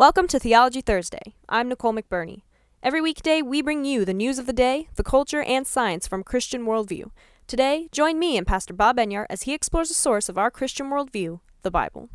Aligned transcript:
Welcome 0.00 0.28
to 0.28 0.38
Theology 0.38 0.80
Thursday. 0.80 1.34
I'm 1.46 1.68
Nicole 1.68 1.92
McBurney. 1.92 2.40
Every 2.82 3.02
weekday, 3.02 3.42
we 3.42 3.60
bring 3.60 3.84
you 3.84 4.06
the 4.06 4.14
news 4.14 4.38
of 4.38 4.46
the 4.46 4.54
day, 4.54 4.88
the 4.94 5.02
culture, 5.02 5.42
and 5.42 5.66
science 5.66 6.08
from 6.08 6.22
Christian 6.22 6.64
worldview. 6.64 7.10
Today, 7.46 7.86
join 7.92 8.18
me 8.18 8.38
and 8.38 8.46
Pastor 8.46 8.72
Bob 8.72 8.96
Enyart 8.96 9.26
as 9.28 9.42
he 9.42 9.52
explores 9.52 9.88
the 9.88 9.94
source 9.94 10.30
of 10.30 10.38
our 10.38 10.50
Christian 10.50 10.88
worldview, 10.88 11.40
the 11.60 11.70
Bible. 11.70 12.08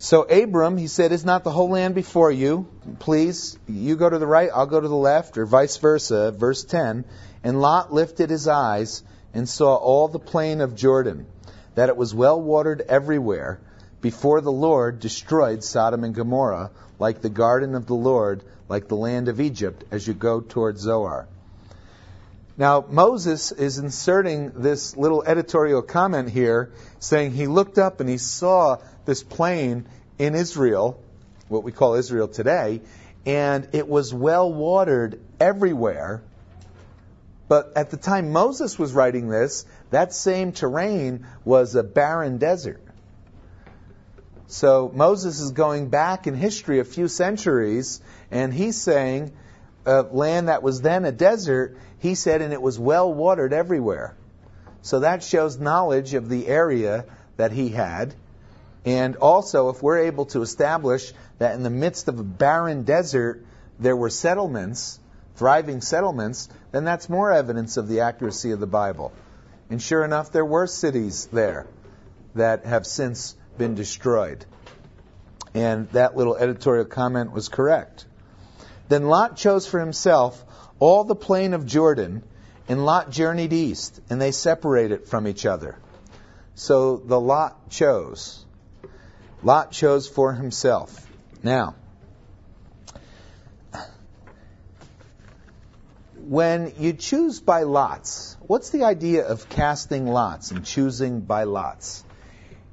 So 0.00 0.22
Abram, 0.22 0.76
he 0.76 0.88
said, 0.88 1.12
is 1.12 1.24
not 1.24 1.44
the 1.44 1.52
whole 1.52 1.70
land 1.70 1.94
before 1.94 2.32
you? 2.32 2.66
Please, 2.98 3.60
you 3.68 3.94
go 3.94 4.10
to 4.10 4.18
the 4.18 4.26
right, 4.26 4.50
I'll 4.52 4.66
go 4.66 4.80
to 4.80 4.88
the 4.88 4.96
left, 4.96 5.38
or 5.38 5.46
vice 5.46 5.76
versa. 5.76 6.32
Verse 6.32 6.64
10. 6.64 7.04
And 7.44 7.60
Lot 7.60 7.92
lifted 7.92 8.28
his 8.28 8.48
eyes 8.48 9.04
and 9.32 9.48
saw 9.48 9.76
all 9.76 10.08
the 10.08 10.18
plain 10.18 10.60
of 10.60 10.74
Jordan, 10.74 11.26
that 11.76 11.90
it 11.90 11.96
was 11.96 12.12
well 12.12 12.42
watered 12.42 12.80
everywhere, 12.80 13.60
before 14.00 14.40
the 14.40 14.52
Lord 14.52 14.98
destroyed 14.98 15.62
Sodom 15.64 16.04
and 16.04 16.14
Gomorrah, 16.14 16.72
like 16.98 17.20
the 17.20 17.28
garden 17.28 17.74
of 17.74 17.86
the 17.86 17.94
Lord, 17.94 18.42
like 18.68 18.88
the 18.88 18.96
land 18.96 19.28
of 19.28 19.40
Egypt, 19.40 19.84
as 19.90 20.06
you 20.06 20.14
go 20.14 20.40
toward 20.40 20.78
Zoar. 20.78 21.28
Now, 22.56 22.84
Moses 22.88 23.50
is 23.50 23.78
inserting 23.78 24.52
this 24.54 24.96
little 24.96 25.24
editorial 25.24 25.82
comment 25.82 26.30
here, 26.30 26.70
saying 27.00 27.32
he 27.32 27.48
looked 27.48 27.78
up 27.78 27.98
and 27.98 28.08
he 28.08 28.18
saw 28.18 28.78
this 29.06 29.24
plain 29.24 29.86
in 30.18 30.36
Israel, 30.36 31.02
what 31.48 31.64
we 31.64 31.72
call 31.72 31.94
Israel 31.94 32.28
today, 32.28 32.80
and 33.26 33.68
it 33.72 33.88
was 33.88 34.14
well 34.14 34.52
watered 34.52 35.20
everywhere. 35.40 36.22
But 37.48 37.72
at 37.74 37.90
the 37.90 37.96
time 37.96 38.30
Moses 38.30 38.78
was 38.78 38.92
writing 38.92 39.28
this, 39.28 39.66
that 39.90 40.14
same 40.14 40.52
terrain 40.52 41.26
was 41.44 41.74
a 41.74 41.82
barren 41.82 42.38
desert. 42.38 42.83
So 44.46 44.90
Moses 44.94 45.40
is 45.40 45.52
going 45.52 45.88
back 45.88 46.26
in 46.26 46.34
history 46.34 46.78
a 46.78 46.84
few 46.84 47.08
centuries, 47.08 48.00
and 48.30 48.52
he's 48.52 48.80
saying, 48.80 49.32
a 49.86 50.02
land 50.02 50.48
that 50.48 50.62
was 50.62 50.80
then 50.80 51.04
a 51.04 51.12
desert, 51.12 51.76
he 51.98 52.14
said, 52.14 52.42
and 52.42 52.52
it 52.52 52.62
was 52.62 52.78
well 52.78 53.12
watered 53.12 53.52
everywhere. 53.52 54.14
So 54.82 55.00
that 55.00 55.22
shows 55.22 55.58
knowledge 55.58 56.14
of 56.14 56.28
the 56.28 56.46
area 56.46 57.06
that 57.36 57.52
he 57.52 57.70
had. 57.70 58.14
And 58.84 59.16
also, 59.16 59.70
if 59.70 59.82
we're 59.82 60.00
able 60.00 60.26
to 60.26 60.42
establish 60.42 61.12
that 61.38 61.54
in 61.54 61.62
the 61.62 61.70
midst 61.70 62.08
of 62.08 62.18
a 62.18 62.22
barren 62.22 62.82
desert, 62.82 63.44
there 63.78 63.96
were 63.96 64.10
settlements, 64.10 65.00
thriving 65.36 65.80
settlements, 65.80 66.48
then 66.70 66.84
that's 66.84 67.08
more 67.08 67.32
evidence 67.32 67.76
of 67.76 67.88
the 67.88 68.00
accuracy 68.00 68.50
of 68.50 68.60
the 68.60 68.66
Bible. 68.66 69.12
And 69.70 69.80
sure 69.80 70.04
enough, 70.04 70.32
there 70.32 70.44
were 70.44 70.66
cities 70.66 71.26
there 71.32 71.66
that 72.34 72.66
have 72.66 72.86
since 72.86 73.36
been 73.58 73.74
destroyed. 73.74 74.44
And 75.54 75.88
that 75.90 76.16
little 76.16 76.36
editorial 76.36 76.84
comment 76.84 77.32
was 77.32 77.48
correct. 77.48 78.06
Then 78.88 79.06
Lot 79.06 79.36
chose 79.36 79.66
for 79.66 79.80
himself 79.80 80.44
all 80.78 81.04
the 81.04 81.14
plain 81.14 81.54
of 81.54 81.64
Jordan, 81.64 82.22
and 82.68 82.84
Lot 82.84 83.10
journeyed 83.10 83.52
east, 83.52 84.00
and 84.10 84.20
they 84.20 84.32
separated 84.32 85.06
from 85.06 85.28
each 85.28 85.46
other. 85.46 85.78
So 86.54 86.96
the 86.96 87.20
Lot 87.20 87.70
chose. 87.70 88.44
Lot 89.42 89.70
chose 89.72 90.08
for 90.08 90.32
himself. 90.32 91.06
Now, 91.42 91.74
when 96.26 96.72
you 96.78 96.94
choose 96.94 97.40
by 97.40 97.64
lots, 97.64 98.36
what's 98.46 98.70
the 98.70 98.84
idea 98.84 99.26
of 99.26 99.48
casting 99.48 100.06
lots 100.06 100.50
and 100.50 100.64
choosing 100.64 101.20
by 101.20 101.44
lots? 101.44 102.04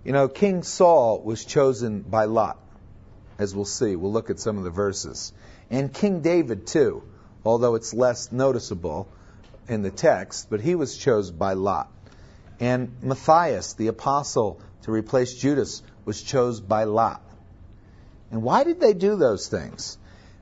You 0.04 0.14
know, 0.14 0.28
King 0.28 0.64
Saul 0.64 1.22
was 1.22 1.46
chosen 1.46 2.02
by 2.02 2.26
Lot, 2.26 2.58
as 3.38 3.54
we'll 3.54 3.66
see. 3.66 3.96
We'll 3.96 4.12
look 4.12 4.32
at 4.32 4.40
some 4.40 4.58
of 4.58 4.64
the 4.64 4.72
verses. 4.72 5.32
And 5.70 5.94
King 5.94 6.22
David, 6.22 6.66
too, 6.66 7.04
although 7.46 7.76
it's 7.76 7.94
less 7.94 8.32
noticeable 8.32 9.08
in 9.68 9.84
the 9.84 9.92
text, 9.92 10.50
but 10.50 10.60
he 10.60 10.74
was 10.74 10.98
chosen 10.98 11.38
by 11.38 11.54
Lot. 11.54 11.90
And 12.60 12.96
Matthias, 13.04 13.74
the 13.74 13.88
apostle 13.88 14.60
to 14.84 14.92
replace 14.92 15.36
Judas, 15.36 15.84
was 16.04 16.22
chosen 16.22 16.66
by 16.66 16.86
Lot. 16.86 17.22
And 18.32 18.42
why 18.42 18.64
did 18.64 18.80
they 18.80 18.94
do 18.94 19.16
those 19.18 19.48
things? 19.48 20.00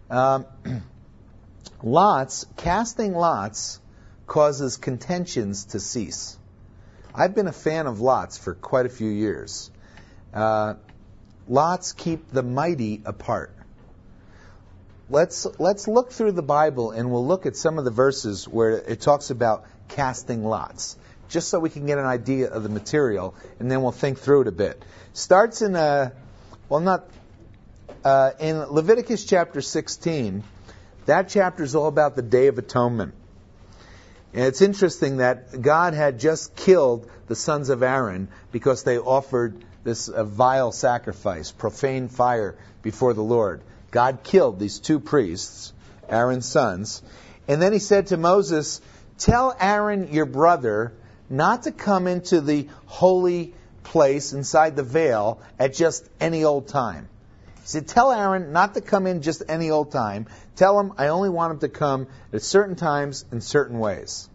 Um, 0.10 0.46
lots, 1.84 2.46
casting 2.56 3.14
lots, 3.14 3.82
causes 4.26 4.78
contentions 4.78 5.66
to 5.66 5.82
cease. 5.82 6.39
I've 7.20 7.36
been 7.36 7.48
a 7.48 7.52
fan 7.52 7.86
of 7.86 8.00
lots 8.00 8.38
for 8.38 8.54
quite 8.54 8.86
a 8.86 8.90
few 8.90 9.10
years. 9.10 9.70
Uh, 10.34 10.76
lots 11.50 11.92
keep 11.92 12.32
the 12.32 12.42
mighty 12.42 13.02
apart. 13.04 13.54
Let's 15.10 15.46
let's 15.60 15.86
look 15.90 16.14
through 16.14 16.32
the 16.32 16.42
Bible 16.42 16.92
and 16.92 17.12
we'll 17.12 17.28
look 17.28 17.46
at 17.46 17.58
some 17.58 17.78
of 17.78 17.84
the 17.84 17.92
verses 17.92 18.48
where 18.48 18.70
it 18.70 19.02
talks 19.02 19.32
about 19.32 19.66
casting 19.90 20.46
lots, 20.46 20.98
just 21.28 21.50
so 21.50 21.60
we 21.60 21.70
can 21.70 21.86
get 21.86 21.98
an 21.98 22.06
idea 22.06 22.52
of 22.52 22.64
the 22.64 22.70
material, 22.70 23.36
and 23.60 23.70
then 23.70 23.82
we'll 23.82 23.92
think 23.92 24.20
through 24.20 24.44
it 24.44 24.48
a 24.48 24.54
bit. 24.54 24.82
Starts 25.12 25.62
in 25.62 25.76
a 25.76 25.80
uh, 25.80 26.10
well, 26.70 26.80
not 26.80 27.10
uh, 28.06 28.32
in 28.40 28.60
Leviticus 28.60 29.26
chapter 29.26 29.60
16. 29.60 30.42
That 31.06 31.28
chapter 31.28 31.64
is 31.64 31.76
all 31.76 31.88
about 31.88 32.16
the 32.16 32.22
Day 32.22 32.48
of 32.48 32.58
Atonement. 32.60 33.14
And 34.34 34.46
it's 34.46 34.62
interesting 34.62 35.18
that 35.18 35.62
God 35.62 35.94
had 35.94 36.20
just 36.20 36.56
killed 36.56 37.10
the 37.28 37.36
sons 37.36 37.70
of 37.70 37.82
Aaron 37.82 38.28
because 38.52 38.84
they 38.84 38.98
offered 38.98 39.64
this 39.84 40.08
vile 40.08 40.72
sacrifice, 40.72 41.52
profane 41.52 42.10
fire 42.10 42.56
before 42.82 43.14
the 43.14 43.24
Lord. 43.24 43.62
God 43.92 44.20
killed 44.24 44.60
these 44.60 44.80
two 44.80 45.00
priests, 45.00 45.74
Aaron's 46.08 46.46
sons. 46.46 47.02
And 47.48 47.62
then 47.62 47.74
he 47.74 47.80
said 47.80 48.08
to 48.08 48.18
Moses, 48.18 48.82
Tell 49.18 49.56
Aaron 49.60 50.14
your 50.14 50.28
brother 50.28 50.94
not 51.30 51.64
to 51.64 51.72
come 51.72 52.08
into 52.08 52.42
the 52.42 52.68
holy 52.86 53.54
place 53.84 54.34
inside 54.34 54.76
the 54.76 54.84
veil 54.84 55.42
at 55.58 55.74
just 55.74 56.08
any 56.20 56.44
old 56.44 56.68
time. 56.68 57.10
Said, 57.70 57.88
Tell 57.88 58.12
Aaron 58.12 58.52
not 58.52 58.74
to 58.74 58.82
come 58.82 59.06
in 59.06 59.22
just 59.22 59.44
any 59.48 59.70
old 59.70 59.92
time. 59.92 60.26
Tell 60.56 60.80
him 60.80 60.94
I 60.98 61.10
only 61.10 61.30
want 61.30 61.54
him 61.54 61.60
to 61.60 61.70
come 61.70 62.08
at 62.34 62.42
certain 62.42 62.76
times 62.76 63.26
in 63.32 63.42
certain 63.42 63.78
ways. 63.78 64.28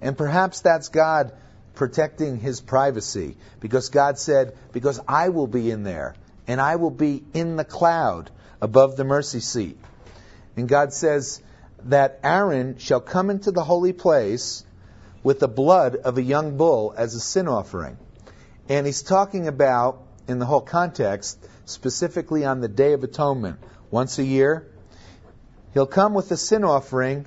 And 0.00 0.16
perhaps 0.16 0.60
that's 0.60 0.88
God 0.88 1.32
protecting 1.74 2.38
his 2.38 2.60
privacy 2.60 3.36
because 3.58 3.88
God 3.88 4.16
said, 4.16 4.56
Because 4.70 5.00
I 5.08 5.30
will 5.30 5.48
be 5.48 5.72
in 5.72 5.82
there 5.82 6.14
and 6.46 6.60
I 6.60 6.76
will 6.76 6.92
be 6.92 7.24
in 7.34 7.56
the 7.56 7.64
cloud 7.64 8.30
above 8.60 8.96
the 8.96 9.02
mercy 9.02 9.40
seat. 9.40 9.76
And 10.54 10.68
God 10.68 10.92
says 10.92 11.42
that 11.86 12.20
Aaron 12.22 12.78
shall 12.78 13.00
come 13.00 13.28
into 13.30 13.50
the 13.50 13.64
holy 13.64 13.92
place 13.92 14.64
with 15.24 15.40
the 15.40 15.48
blood 15.48 15.96
of 15.96 16.16
a 16.16 16.22
young 16.22 16.56
bull 16.56 16.94
as 16.96 17.16
a 17.16 17.20
sin 17.20 17.48
offering. 17.48 17.96
And 18.68 18.86
he's 18.86 19.02
talking 19.02 19.48
about, 19.48 20.00
in 20.28 20.38
the 20.38 20.46
whole 20.46 20.60
context, 20.60 21.44
specifically 21.64 22.44
on 22.44 22.60
the 22.60 22.68
Day 22.68 22.92
of 22.92 23.04
Atonement, 23.04 23.58
once 23.90 24.18
a 24.18 24.24
year. 24.24 24.66
He'll 25.74 25.86
come 25.86 26.14
with 26.14 26.30
a 26.30 26.36
sin 26.36 26.64
offering 26.64 27.26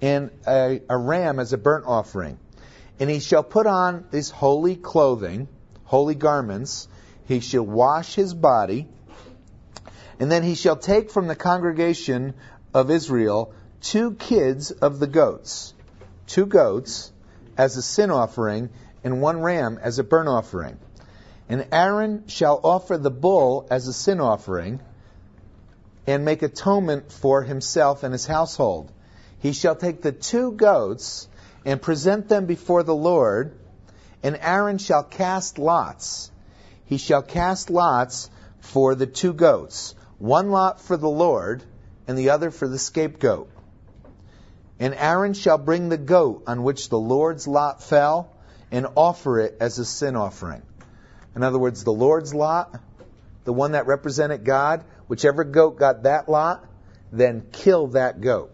and 0.00 0.30
a, 0.46 0.82
a 0.88 0.96
ram 0.96 1.38
as 1.38 1.52
a 1.52 1.58
burnt 1.58 1.84
offering. 1.86 2.38
And 3.00 3.08
he 3.08 3.20
shall 3.20 3.42
put 3.42 3.66
on 3.66 4.04
his 4.10 4.30
holy 4.30 4.76
clothing, 4.76 5.48
holy 5.84 6.14
garments. 6.14 6.88
He 7.26 7.40
shall 7.40 7.64
wash 7.64 8.14
his 8.14 8.34
body 8.34 8.88
and 10.20 10.30
then 10.30 10.42
he 10.42 10.54
shall 10.54 10.76
take 10.76 11.10
from 11.10 11.28
the 11.28 11.36
congregation 11.36 12.34
of 12.74 12.90
Israel 12.90 13.52
two 13.80 14.12
kids 14.14 14.70
of 14.70 14.98
the 14.98 15.06
goats, 15.06 15.74
two 16.26 16.46
goats 16.46 17.12
as 17.56 17.76
a 17.76 17.82
sin 17.82 18.10
offering, 18.10 18.70
and 19.04 19.22
one 19.22 19.40
ram 19.40 19.78
as 19.80 19.98
a 19.98 20.04
burnt 20.04 20.28
offering. 20.28 20.78
And 21.48 21.66
Aaron 21.72 22.24
shall 22.26 22.60
offer 22.62 22.98
the 22.98 23.10
bull 23.10 23.66
as 23.70 23.88
a 23.88 23.92
sin 23.92 24.20
offering, 24.20 24.80
and 26.06 26.24
make 26.24 26.42
atonement 26.42 27.12
for 27.12 27.42
himself 27.42 28.02
and 28.02 28.12
his 28.12 28.26
household. 28.26 28.90
He 29.40 29.52
shall 29.52 29.76
take 29.76 30.02
the 30.02 30.12
two 30.12 30.52
goats 30.52 31.28
and 31.64 31.80
present 31.80 32.28
them 32.28 32.46
before 32.46 32.82
the 32.82 32.94
Lord, 32.94 33.56
and 34.22 34.38
Aaron 34.40 34.78
shall 34.78 35.02
cast 35.02 35.58
lots. 35.58 36.30
He 36.86 36.96
shall 36.96 37.22
cast 37.22 37.70
lots 37.70 38.30
for 38.60 38.94
the 38.94 39.06
two 39.06 39.32
goats 39.32 39.94
one 40.18 40.50
lot 40.50 40.80
for 40.80 40.96
the 40.96 41.08
Lord, 41.08 41.62
and 42.06 42.18
the 42.18 42.30
other 42.30 42.50
for 42.50 42.68
the 42.68 42.78
scapegoat. 42.78 43.48
And 44.80 44.94
Aaron 44.94 45.34
shall 45.34 45.58
bring 45.58 45.88
the 45.88 45.96
goat 45.98 46.44
on 46.46 46.62
which 46.62 46.88
the 46.88 46.98
Lord's 46.98 47.46
lot 47.46 47.82
fell, 47.82 48.30
and 48.70 48.86
offer 48.96 49.40
it 49.40 49.56
as 49.60 49.78
a 49.78 49.84
sin 49.84 50.16
offering. 50.16 50.62
In 51.34 51.42
other 51.42 51.58
words, 51.58 51.84
the 51.84 51.92
Lord's 51.92 52.34
lot, 52.34 52.80
the 53.44 53.52
one 53.52 53.72
that 53.72 53.86
represented 53.86 54.44
God, 54.44 54.84
whichever 55.06 55.44
goat 55.44 55.78
got 55.78 56.02
that 56.02 56.28
lot, 56.28 56.64
then 57.12 57.46
kill 57.52 57.88
that 57.88 58.20
goat. 58.20 58.50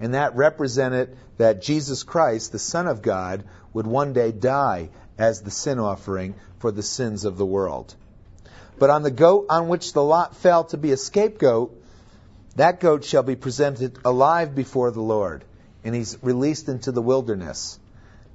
And 0.00 0.14
that 0.14 0.34
represented 0.34 1.16
that 1.38 1.62
Jesus 1.62 2.02
Christ, 2.02 2.52
the 2.52 2.58
Son 2.58 2.86
of 2.86 3.02
God, 3.02 3.44
would 3.72 3.86
one 3.86 4.12
day 4.12 4.32
die 4.32 4.90
as 5.18 5.42
the 5.42 5.50
sin 5.50 5.78
offering 5.78 6.34
for 6.58 6.72
the 6.72 6.82
sins 6.82 7.24
of 7.24 7.36
the 7.36 7.46
world. 7.46 7.94
But 8.78 8.90
on 8.90 9.02
the 9.02 9.10
goat 9.10 9.46
on 9.50 9.68
which 9.68 9.92
the 9.92 10.02
lot 10.02 10.36
fell 10.36 10.64
to 10.64 10.78
be 10.78 10.92
a 10.92 10.96
scapegoat, 10.96 11.76
that 12.56 12.80
goat 12.80 13.04
shall 13.04 13.22
be 13.22 13.36
presented 13.36 13.98
alive 14.04 14.54
before 14.54 14.90
the 14.90 15.02
Lord, 15.02 15.44
and 15.84 15.94
he's 15.94 16.18
released 16.22 16.68
into 16.68 16.90
the 16.90 17.02
wilderness. 17.02 17.78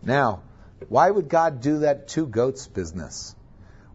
Now, 0.01 0.41
why 0.87 1.09
would 1.09 1.29
God 1.29 1.61
do 1.61 1.79
that 1.79 2.07
two 2.07 2.27
goats 2.27 2.67
business? 2.67 3.35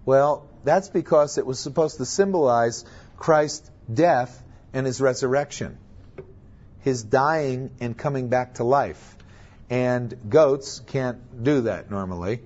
Well, 0.04 0.48
that's 0.64 0.88
because 0.88 1.38
it 1.38 1.46
was 1.46 1.58
supposed 1.58 1.98
to 1.98 2.04
symbolize 2.04 2.84
Christ's 3.16 3.70
death 3.92 4.42
and 4.72 4.86
his 4.86 5.00
resurrection, 5.00 5.78
his 6.80 7.02
dying 7.02 7.70
and 7.80 7.96
coming 7.96 8.28
back 8.28 8.54
to 8.54 8.64
life. 8.64 9.16
And 9.68 10.16
goats 10.28 10.80
can't 10.80 11.44
do 11.44 11.62
that 11.62 11.90
normally. 11.90 12.40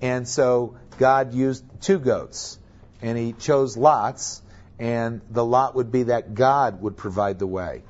And 0.00 0.26
so 0.26 0.76
God 0.98 1.34
used 1.34 1.64
two 1.82 1.98
goats, 1.98 2.58
and 3.02 3.18
he 3.18 3.32
chose 3.32 3.76
lots, 3.76 4.40
and 4.78 5.20
the 5.30 5.44
lot 5.44 5.74
would 5.74 5.92
be 5.92 6.04
that 6.04 6.34
God 6.34 6.80
would 6.80 6.96
provide 6.96 7.38
the 7.38 7.46
way. 7.46 7.82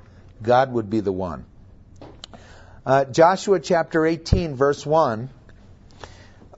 God 0.43 0.73
would 0.73 0.91
be 0.91 1.01
the 1.01 1.13
one. 1.13 1.45
Uh, 2.85 3.05
Joshua 3.05 3.61
chapter 3.61 4.07
18, 4.07 4.57
verse 4.57 4.85
1 4.85 5.31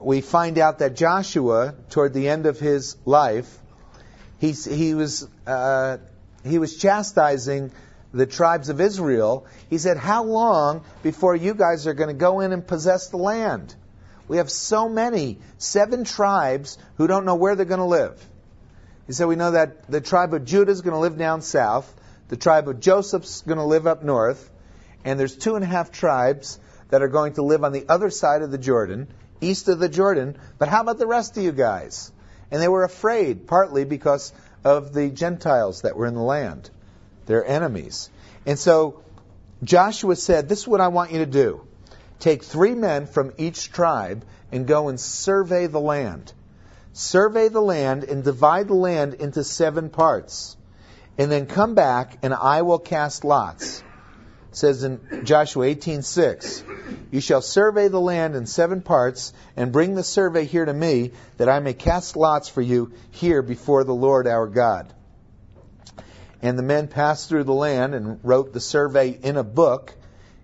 we 0.05 0.21
find 0.21 0.57
out 0.57 0.79
that 0.79 0.95
Joshua, 0.95 1.75
toward 1.89 2.13
the 2.13 2.29
end 2.29 2.45
of 2.45 2.59
his 2.59 2.97
life, 3.05 3.57
he, 4.39 4.51
he, 4.51 4.93
was, 4.93 5.27
uh, 5.47 5.97
he 6.45 6.59
was 6.59 6.77
chastising 6.77 7.71
the 8.13 8.25
tribes 8.25 8.69
of 8.69 8.81
Israel. 8.81 9.47
He 9.69 9.77
said, 9.77 9.97
How 9.97 10.23
long 10.23 10.83
before 11.01 11.35
you 11.35 11.53
guys 11.53 11.87
are 11.87 11.93
going 11.93 12.09
to 12.09 12.13
go 12.13 12.41
in 12.41 12.51
and 12.51 12.65
possess 12.65 13.09
the 13.09 13.17
land? 13.17 13.75
We 14.27 14.37
have 14.37 14.49
so 14.49 14.87
many, 14.87 15.39
seven 15.57 16.03
tribes 16.03 16.77
who 16.97 17.07
don't 17.07 17.25
know 17.25 17.35
where 17.35 17.55
they're 17.55 17.65
going 17.65 17.79
to 17.79 17.85
live. 17.85 18.23
He 19.07 19.13
said, 19.13 19.27
We 19.27 19.35
know 19.35 19.51
that 19.51 19.89
the 19.89 20.01
tribe 20.01 20.33
of 20.33 20.45
Judah 20.45 20.71
is 20.71 20.81
going 20.81 20.93
to 20.93 20.99
live 20.99 21.17
down 21.17 21.41
south, 21.41 21.93
the 22.29 22.37
tribe 22.37 22.67
of 22.67 22.79
Joseph's 22.79 23.41
going 23.41 23.57
to 23.57 23.65
live 23.65 23.87
up 23.87 24.03
north, 24.03 24.49
and 25.03 25.19
there's 25.19 25.35
two 25.35 25.55
and 25.55 25.63
a 25.63 25.67
half 25.67 25.91
tribes 25.91 26.59
that 26.89 27.01
are 27.01 27.07
going 27.07 27.33
to 27.33 27.41
live 27.41 27.63
on 27.63 27.71
the 27.71 27.85
other 27.89 28.09
side 28.09 28.41
of 28.41 28.51
the 28.51 28.57
Jordan 28.57 29.07
east 29.41 29.67
of 29.67 29.79
the 29.79 29.89
Jordan, 29.89 30.37
but 30.57 30.67
how 30.67 30.81
about 30.81 30.97
the 30.97 31.07
rest 31.07 31.37
of 31.37 31.43
you 31.43 31.51
guys? 31.51 32.11
And 32.51 32.61
they 32.61 32.67
were 32.67 32.83
afraid, 32.83 33.47
partly 33.47 33.85
because 33.85 34.33
of 34.63 34.93
the 34.93 35.09
Gentiles 35.09 35.81
that 35.81 35.97
were 35.97 36.05
in 36.05 36.13
the 36.13 36.21
land, 36.21 36.69
their 37.25 37.45
enemies. 37.45 38.09
And 38.45 38.59
so 38.59 39.01
Joshua 39.63 40.15
said, 40.15 40.47
This 40.47 40.59
is 40.59 40.67
what 40.67 40.81
I 40.81 40.89
want 40.89 41.11
you 41.11 41.19
to 41.19 41.25
do. 41.25 41.61
Take 42.19 42.43
three 42.43 42.75
men 42.75 43.07
from 43.07 43.33
each 43.37 43.71
tribe 43.71 44.23
and 44.51 44.67
go 44.67 44.89
and 44.89 44.99
survey 44.99 45.67
the 45.67 45.79
land. 45.79 46.31
Survey 46.93 47.49
the 47.49 47.61
land 47.61 48.03
and 48.03 48.23
divide 48.23 48.67
the 48.67 48.75
land 48.75 49.15
into 49.15 49.43
seven 49.43 49.89
parts. 49.89 50.55
And 51.17 51.31
then 51.31 51.47
come 51.47 51.75
back 51.75 52.17
and 52.23 52.33
I 52.33 52.61
will 52.61 52.79
cast 52.79 53.23
lots 53.23 53.83
says 54.55 54.83
in 54.83 54.99
Joshua 55.23 55.65
18:6, 55.65 56.63
"You 57.11 57.19
shall 57.19 57.41
survey 57.41 57.87
the 57.87 57.99
land 57.99 58.35
in 58.35 58.45
seven 58.45 58.81
parts 58.81 59.33
and 59.57 59.71
bring 59.71 59.95
the 59.95 60.03
survey 60.03 60.45
here 60.45 60.65
to 60.65 60.73
me 60.73 61.11
that 61.37 61.49
I 61.49 61.59
may 61.59 61.73
cast 61.73 62.15
lots 62.15 62.49
for 62.49 62.61
you 62.61 62.91
here 63.11 63.41
before 63.41 63.83
the 63.83 63.95
Lord 63.95 64.27
our 64.27 64.47
God." 64.47 64.93
And 66.41 66.57
the 66.57 66.63
men 66.63 66.87
passed 66.87 67.29
through 67.29 67.45
the 67.45 67.53
land 67.53 67.95
and 67.95 68.19
wrote 68.23 68.53
the 68.53 68.59
survey 68.59 69.09
in 69.09 69.37
a 69.37 69.43
book 69.43 69.93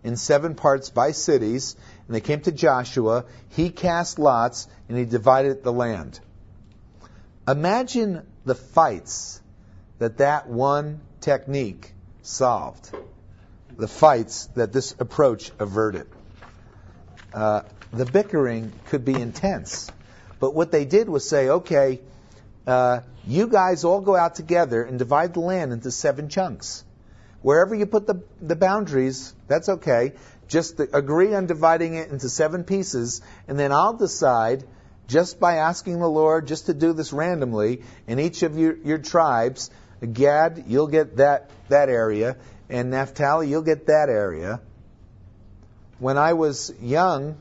in 0.04 0.16
seven 0.16 0.56
parts 0.56 0.90
by 0.90 1.12
cities, 1.12 1.76
and 2.08 2.16
they 2.16 2.22
came 2.22 2.42
to 2.42 2.52
Joshua, 2.52 3.26
he 3.50 3.70
cast 3.70 4.18
lots 4.18 4.68
and 4.88 4.98
he 4.98 5.06
divided 5.06 5.62
the 5.64 5.74
land. 5.74 6.20
Imagine 7.48 8.26
the 8.46 8.56
fights 8.56 9.42
that 9.98 10.18
that 10.18 10.48
one 10.48 11.02
technique 11.20 11.94
solved 12.22 12.92
the 13.80 13.88
fights 13.88 14.48
that 14.56 14.74
this 14.74 14.94
approach 15.00 15.52
averted. 15.58 16.08
Uh, 17.34 17.62
the 17.94 18.06
bickering 18.06 18.74
could 18.90 19.06
be 19.06 19.14
intense. 19.14 19.90
But 20.40 20.54
what 20.54 20.72
they 20.72 20.86
did 20.86 21.08
was 21.10 21.28
say, 21.28 21.50
okay, 21.50 22.02
uh, 22.68 23.00
you 23.26 23.48
guys 23.48 23.84
all 23.86 24.02
go 24.02 24.16
out 24.16 24.36
together 24.36 24.84
and 24.84 25.00
divide 25.00 25.34
the 25.34 25.40
land 25.40 25.72
into 25.72 25.92
seven 25.92 26.30
chunks. 26.30 26.84
Wherever 27.42 27.74
you 27.74 27.86
put 27.86 28.06
the, 28.06 28.22
the 28.42 28.56
boundaries, 28.56 29.34
that's 29.48 29.70
okay. 29.70 30.14
Just 30.50 30.80
agree 30.80 31.34
on 31.34 31.46
dividing 31.46 31.96
it 31.96 32.10
into 32.10 32.28
seven 32.28 32.64
pieces, 32.66 33.22
and 33.48 33.58
then 33.58 33.72
I'll 33.72 33.94
decide, 33.94 34.66
just 35.08 35.40
by 35.40 35.56
asking 35.56 36.00
the 36.00 36.10
Lord, 36.10 36.48
just 36.48 36.66
to 36.66 36.74
do 36.74 36.92
this 36.92 37.14
randomly, 37.14 37.84
in 38.08 38.20
each 38.20 38.44
of 38.44 38.58
your, 38.58 38.76
your 38.78 38.98
tribes, 38.98 39.70
Gad, 40.02 40.66
you'll 40.68 40.88
get 40.88 41.18
that, 41.18 41.50
that 41.70 41.90
area, 41.90 42.36
and 42.70 42.92
Naphtali, 42.92 43.50
you'll 43.50 43.64
get 43.64 43.88
that 43.88 44.10
area. 44.10 44.62
When 45.98 46.18
I 46.18 46.34
was 46.34 46.72
young, 46.80 47.38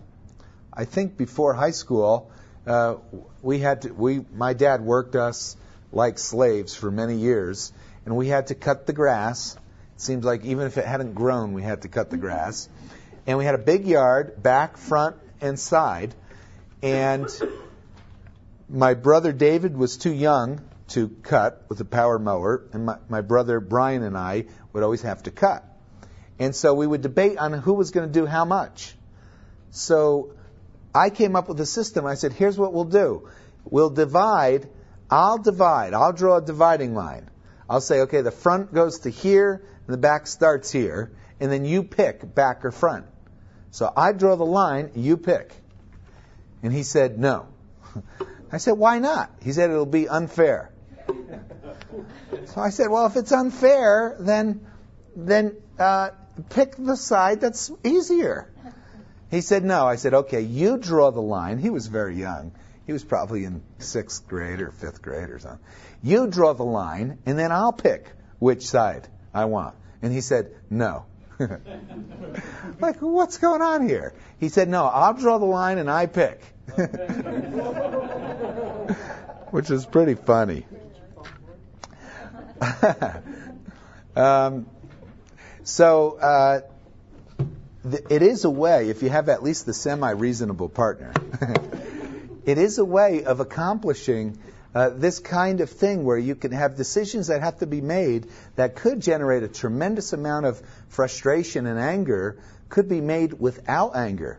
I 0.72 0.84
think 0.84 1.16
before 1.16 1.54
high 1.54 1.72
school, 1.72 2.30
uh, 2.66 2.96
we 3.42 3.58
had 3.58 3.82
to, 3.82 3.92
we, 3.92 4.20
my 4.34 4.54
dad 4.54 4.80
worked 4.80 5.16
us 5.16 5.56
like 5.92 6.18
slaves 6.18 6.74
for 6.74 6.90
many 6.90 7.16
years, 7.16 7.72
and 8.04 8.16
we 8.16 8.28
had 8.28 8.48
to 8.48 8.54
cut 8.54 8.86
the 8.86 8.92
grass. 8.92 9.56
It 9.94 10.00
seems 10.00 10.24
like 10.24 10.44
even 10.44 10.66
if 10.66 10.78
it 10.78 10.84
hadn't 10.84 11.14
grown, 11.14 11.52
we 11.52 11.62
had 11.62 11.82
to 11.82 11.88
cut 11.88 12.10
the 12.10 12.16
grass. 12.16 12.68
And 13.26 13.38
we 13.38 13.44
had 13.44 13.54
a 13.54 13.58
big 13.58 13.86
yard, 13.86 14.42
back, 14.42 14.76
front, 14.76 15.16
and 15.40 15.58
side. 15.58 16.14
And 16.82 17.28
my 18.68 18.94
brother 18.94 19.32
David 19.32 19.76
was 19.76 19.96
too 19.96 20.12
young 20.12 20.60
to 20.88 21.08
cut 21.22 21.64
with 21.68 21.80
a 21.80 21.84
power 21.84 22.18
mower, 22.18 22.64
and 22.72 22.86
my, 22.86 22.96
my 23.08 23.20
brother 23.20 23.60
Brian 23.60 24.02
and 24.02 24.16
I 24.16 24.46
would 24.72 24.82
always 24.82 25.02
have 25.02 25.22
to 25.24 25.30
cut. 25.30 25.64
And 26.38 26.54
so 26.54 26.74
we 26.74 26.86
would 26.86 27.02
debate 27.02 27.38
on 27.38 27.52
who 27.52 27.74
was 27.74 27.90
going 27.90 28.06
to 28.06 28.12
do 28.12 28.26
how 28.26 28.44
much. 28.44 28.94
So 29.70 30.32
I 30.94 31.10
came 31.10 31.36
up 31.36 31.48
with 31.48 31.60
a 31.60 31.66
system. 31.66 32.06
I 32.06 32.14
said, 32.14 32.32
here's 32.32 32.56
what 32.56 32.72
we'll 32.72 32.84
do. 32.84 33.28
We'll 33.64 33.90
divide. 33.90 34.68
I'll 35.10 35.38
divide. 35.38 35.94
I'll 35.94 36.12
draw 36.12 36.36
a 36.36 36.42
dividing 36.42 36.94
line. 36.94 37.28
I'll 37.68 37.80
say, 37.80 38.00
okay, 38.02 38.22
the 38.22 38.30
front 38.30 38.72
goes 38.72 39.00
to 39.00 39.10
here 39.10 39.62
and 39.86 39.94
the 39.94 39.98
back 39.98 40.26
starts 40.26 40.70
here. 40.70 41.12
And 41.40 41.52
then 41.52 41.64
you 41.64 41.82
pick 41.82 42.34
back 42.34 42.64
or 42.64 42.70
front. 42.70 43.06
So 43.70 43.92
I 43.94 44.12
draw 44.12 44.36
the 44.36 44.46
line, 44.46 44.92
you 44.94 45.16
pick. 45.16 45.52
And 46.62 46.72
he 46.72 46.82
said, 46.82 47.18
no. 47.18 47.46
I 48.52 48.58
said, 48.58 48.72
why 48.72 48.98
not? 48.98 49.30
He 49.42 49.52
said, 49.52 49.70
it'll 49.70 49.86
be 49.86 50.08
unfair. 50.08 50.72
So 52.46 52.60
I 52.60 52.70
said, 52.70 52.88
well, 52.88 53.06
if 53.06 53.16
it's 53.16 53.32
unfair, 53.32 54.16
then 54.18 54.66
then 55.16 55.56
uh, 55.78 56.10
pick 56.50 56.76
the 56.76 56.96
side 56.96 57.40
that's 57.40 57.70
easier. 57.84 58.50
He 59.30 59.40
said, 59.40 59.64
no. 59.64 59.86
I 59.86 59.96
said, 59.96 60.14
okay, 60.14 60.40
you 60.40 60.78
draw 60.78 61.10
the 61.10 61.20
line. 61.20 61.58
He 61.58 61.70
was 61.70 61.86
very 61.86 62.16
young. 62.16 62.52
He 62.86 62.92
was 62.92 63.04
probably 63.04 63.44
in 63.44 63.62
sixth 63.78 64.26
grade 64.26 64.60
or 64.60 64.70
fifth 64.70 65.02
grade 65.02 65.28
or 65.30 65.38
something. 65.38 65.60
You 66.02 66.26
draw 66.26 66.54
the 66.54 66.64
line, 66.64 67.18
and 67.26 67.38
then 67.38 67.52
I'll 67.52 67.72
pick 67.72 68.10
which 68.38 68.66
side 68.66 69.06
I 69.34 69.44
want. 69.46 69.74
And 70.00 70.12
he 70.12 70.20
said, 70.20 70.54
no. 70.70 71.04
like, 72.80 73.00
what's 73.00 73.38
going 73.38 73.62
on 73.62 73.86
here? 73.86 74.14
He 74.40 74.48
said, 74.48 74.68
no, 74.68 74.84
I'll 74.86 75.14
draw 75.14 75.38
the 75.38 75.44
line 75.44 75.78
and 75.78 75.90
I 75.90 76.06
pick. 76.06 76.42
Which 79.50 79.70
is 79.70 79.86
pretty 79.86 80.14
funny. 80.14 80.66
um, 84.16 84.66
so 85.64 86.18
uh, 86.18 86.60
th- 87.88 88.04
it 88.10 88.22
is 88.22 88.44
a 88.44 88.50
way, 88.50 88.88
if 88.88 89.02
you 89.02 89.10
have 89.10 89.28
at 89.28 89.42
least 89.42 89.66
the 89.66 89.74
semi-reasonable 89.74 90.68
partner, 90.68 91.12
it 92.44 92.58
is 92.58 92.78
a 92.78 92.84
way 92.84 93.24
of 93.24 93.40
accomplishing 93.40 94.38
uh, 94.74 94.90
this 94.90 95.18
kind 95.18 95.60
of 95.60 95.70
thing 95.70 96.04
where 96.04 96.18
you 96.18 96.34
can 96.34 96.52
have 96.52 96.76
decisions 96.76 97.28
that 97.28 97.40
have 97.42 97.58
to 97.58 97.66
be 97.66 97.80
made 97.80 98.28
that 98.56 98.76
could 98.76 99.00
generate 99.00 99.42
a 99.42 99.48
tremendous 99.48 100.12
amount 100.12 100.46
of 100.46 100.62
frustration 100.88 101.66
and 101.66 101.78
anger 101.78 102.38
could 102.68 102.88
be 102.88 103.00
made 103.00 103.32
without 103.32 103.96
anger 103.96 104.38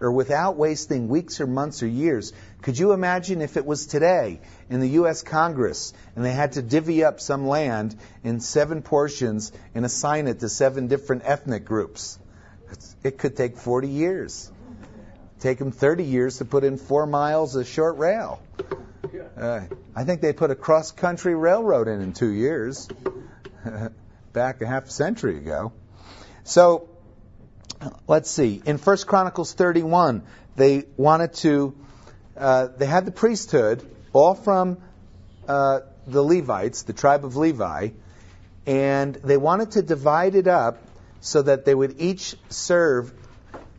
or 0.00 0.10
without 0.10 0.56
wasting 0.56 1.08
weeks 1.08 1.40
or 1.40 1.46
months 1.46 1.82
or 1.82 1.86
years. 1.86 2.32
Could 2.62 2.78
you 2.78 2.92
imagine 2.92 3.42
if 3.42 3.56
it 3.56 3.66
was 3.66 3.86
today 3.86 4.40
in 4.68 4.80
the 4.80 4.88
U.S. 5.00 5.22
Congress 5.22 5.92
and 6.16 6.24
they 6.24 6.32
had 6.32 6.52
to 6.52 6.62
divvy 6.62 7.04
up 7.04 7.20
some 7.20 7.46
land 7.46 7.96
in 8.24 8.40
seven 8.40 8.82
portions 8.82 9.52
and 9.74 9.84
assign 9.84 10.26
it 10.26 10.40
to 10.40 10.48
seven 10.48 10.88
different 10.88 11.22
ethnic 11.24 11.64
groups? 11.64 12.18
It 13.02 13.18
could 13.18 13.36
take 13.36 13.56
40 13.56 13.88
years. 13.88 14.50
Take 15.40 15.58
them 15.58 15.72
30 15.72 16.04
years 16.04 16.38
to 16.38 16.44
put 16.44 16.64
in 16.64 16.76
four 16.76 17.06
miles 17.06 17.56
of 17.56 17.66
short 17.66 17.96
rail. 17.96 18.42
Uh, 19.36 19.62
I 19.96 20.04
think 20.04 20.20
they 20.20 20.34
put 20.34 20.50
a 20.50 20.54
cross 20.54 20.92
country 20.92 21.34
railroad 21.34 21.88
in 21.88 22.02
in 22.02 22.12
two 22.12 22.28
years, 22.28 22.88
back 24.34 24.60
a 24.60 24.66
half 24.66 24.90
century 24.90 25.38
ago. 25.38 25.72
So, 26.44 26.89
let's 28.06 28.30
see. 28.30 28.62
In 28.64 28.78
First 28.78 29.06
Chronicles 29.06 29.52
31, 29.52 30.22
they 30.56 30.84
wanted 30.96 31.34
to, 31.34 31.74
uh, 32.36 32.68
they 32.76 32.86
had 32.86 33.06
the 33.06 33.12
priesthood, 33.12 33.82
all 34.12 34.34
from 34.34 34.78
uh, 35.48 35.80
the 36.06 36.22
Levites, 36.22 36.82
the 36.82 36.92
tribe 36.92 37.24
of 37.24 37.36
Levi, 37.36 37.90
and 38.66 39.14
they 39.14 39.36
wanted 39.36 39.72
to 39.72 39.82
divide 39.82 40.34
it 40.34 40.46
up 40.46 40.82
so 41.20 41.42
that 41.42 41.64
they 41.64 41.74
would 41.74 42.00
each 42.00 42.36
serve 42.48 43.12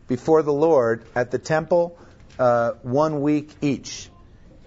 before 0.08 0.44
the 0.44 0.54
Lord 0.54 1.06
at 1.16 1.32
the 1.32 1.40
temple 1.40 1.98
uh, 2.40 2.72
one 2.82 3.22
week 3.22 3.52
each. 3.62 4.10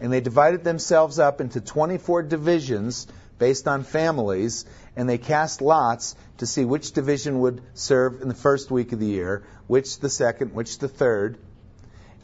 And 0.00 0.12
they 0.12 0.20
divided 0.20 0.64
themselves 0.64 1.18
up 1.18 1.40
into 1.40 1.60
24 1.60 2.24
divisions 2.24 3.06
based 3.38 3.68
on 3.68 3.84
families, 3.84 4.64
and 4.96 5.08
they 5.08 5.18
cast 5.18 5.60
lots 5.60 6.14
to 6.38 6.46
see 6.46 6.64
which 6.64 6.92
division 6.92 7.40
would 7.40 7.62
serve 7.74 8.20
in 8.22 8.28
the 8.28 8.34
first 8.34 8.70
week 8.70 8.92
of 8.92 8.98
the 8.98 9.06
year, 9.06 9.44
which 9.66 10.00
the 10.00 10.08
second, 10.08 10.52
which 10.54 10.78
the 10.78 10.88
third. 10.88 11.38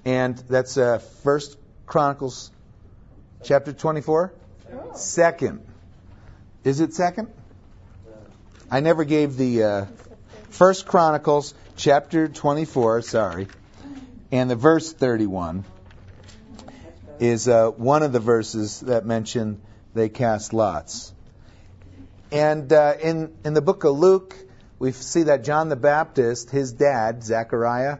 And 0.04 0.36
that's 0.48 0.76
uh, 0.76 0.98
First 1.22 1.56
Chronicles 1.86 2.50
chapter 3.42 3.72
24. 3.72 4.32
Second. 4.94 5.60
Is 6.64 6.80
it 6.80 6.94
second? 6.94 7.28
I 8.70 8.80
never 8.80 9.04
gave 9.04 9.36
the 9.36 9.64
uh, 9.64 9.86
First 10.50 10.86
Chronicles 10.86 11.54
chapter 11.76 12.28
24. 12.28 13.02
Sorry, 13.02 13.48
and 14.30 14.50
the 14.50 14.56
verse 14.56 14.92
31 14.92 15.64
is 17.18 17.48
uh, 17.48 17.70
one 17.70 18.02
of 18.02 18.12
the 18.12 18.20
verses 18.20 18.80
that 18.80 19.06
mention 19.06 19.60
they 19.94 20.08
cast 20.08 20.52
lots. 20.52 21.12
And 22.32 22.72
uh, 22.72 22.94
in 23.00 23.34
in 23.44 23.54
the 23.54 23.62
book 23.62 23.84
of 23.84 23.98
Luke, 23.98 24.36
we 24.78 24.92
see 24.92 25.24
that 25.24 25.42
John 25.42 25.68
the 25.68 25.76
Baptist, 25.76 26.50
his 26.50 26.72
dad 26.72 27.24
Zechariah, 27.24 27.98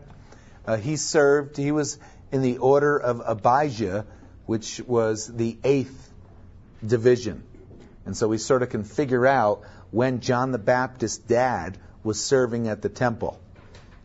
uh, 0.66 0.76
he 0.76 0.96
served. 0.96 1.56
He 1.56 1.72
was 1.72 1.98
in 2.30 2.42
the 2.42 2.58
order 2.58 2.96
of 2.96 3.22
Abijah, 3.26 4.06
which 4.46 4.80
was 4.86 5.26
the 5.26 5.58
eighth 5.64 6.12
division. 6.86 7.42
And 8.06 8.16
so 8.16 8.28
we 8.28 8.38
sort 8.38 8.62
of 8.62 8.70
can 8.70 8.84
figure 8.84 9.26
out 9.26 9.62
when 9.90 10.20
John 10.20 10.52
the 10.52 10.58
Baptist's 10.58 11.18
dad 11.18 11.76
was 12.04 12.22
serving 12.22 12.68
at 12.68 12.82
the 12.82 12.88
temple. 12.88 13.38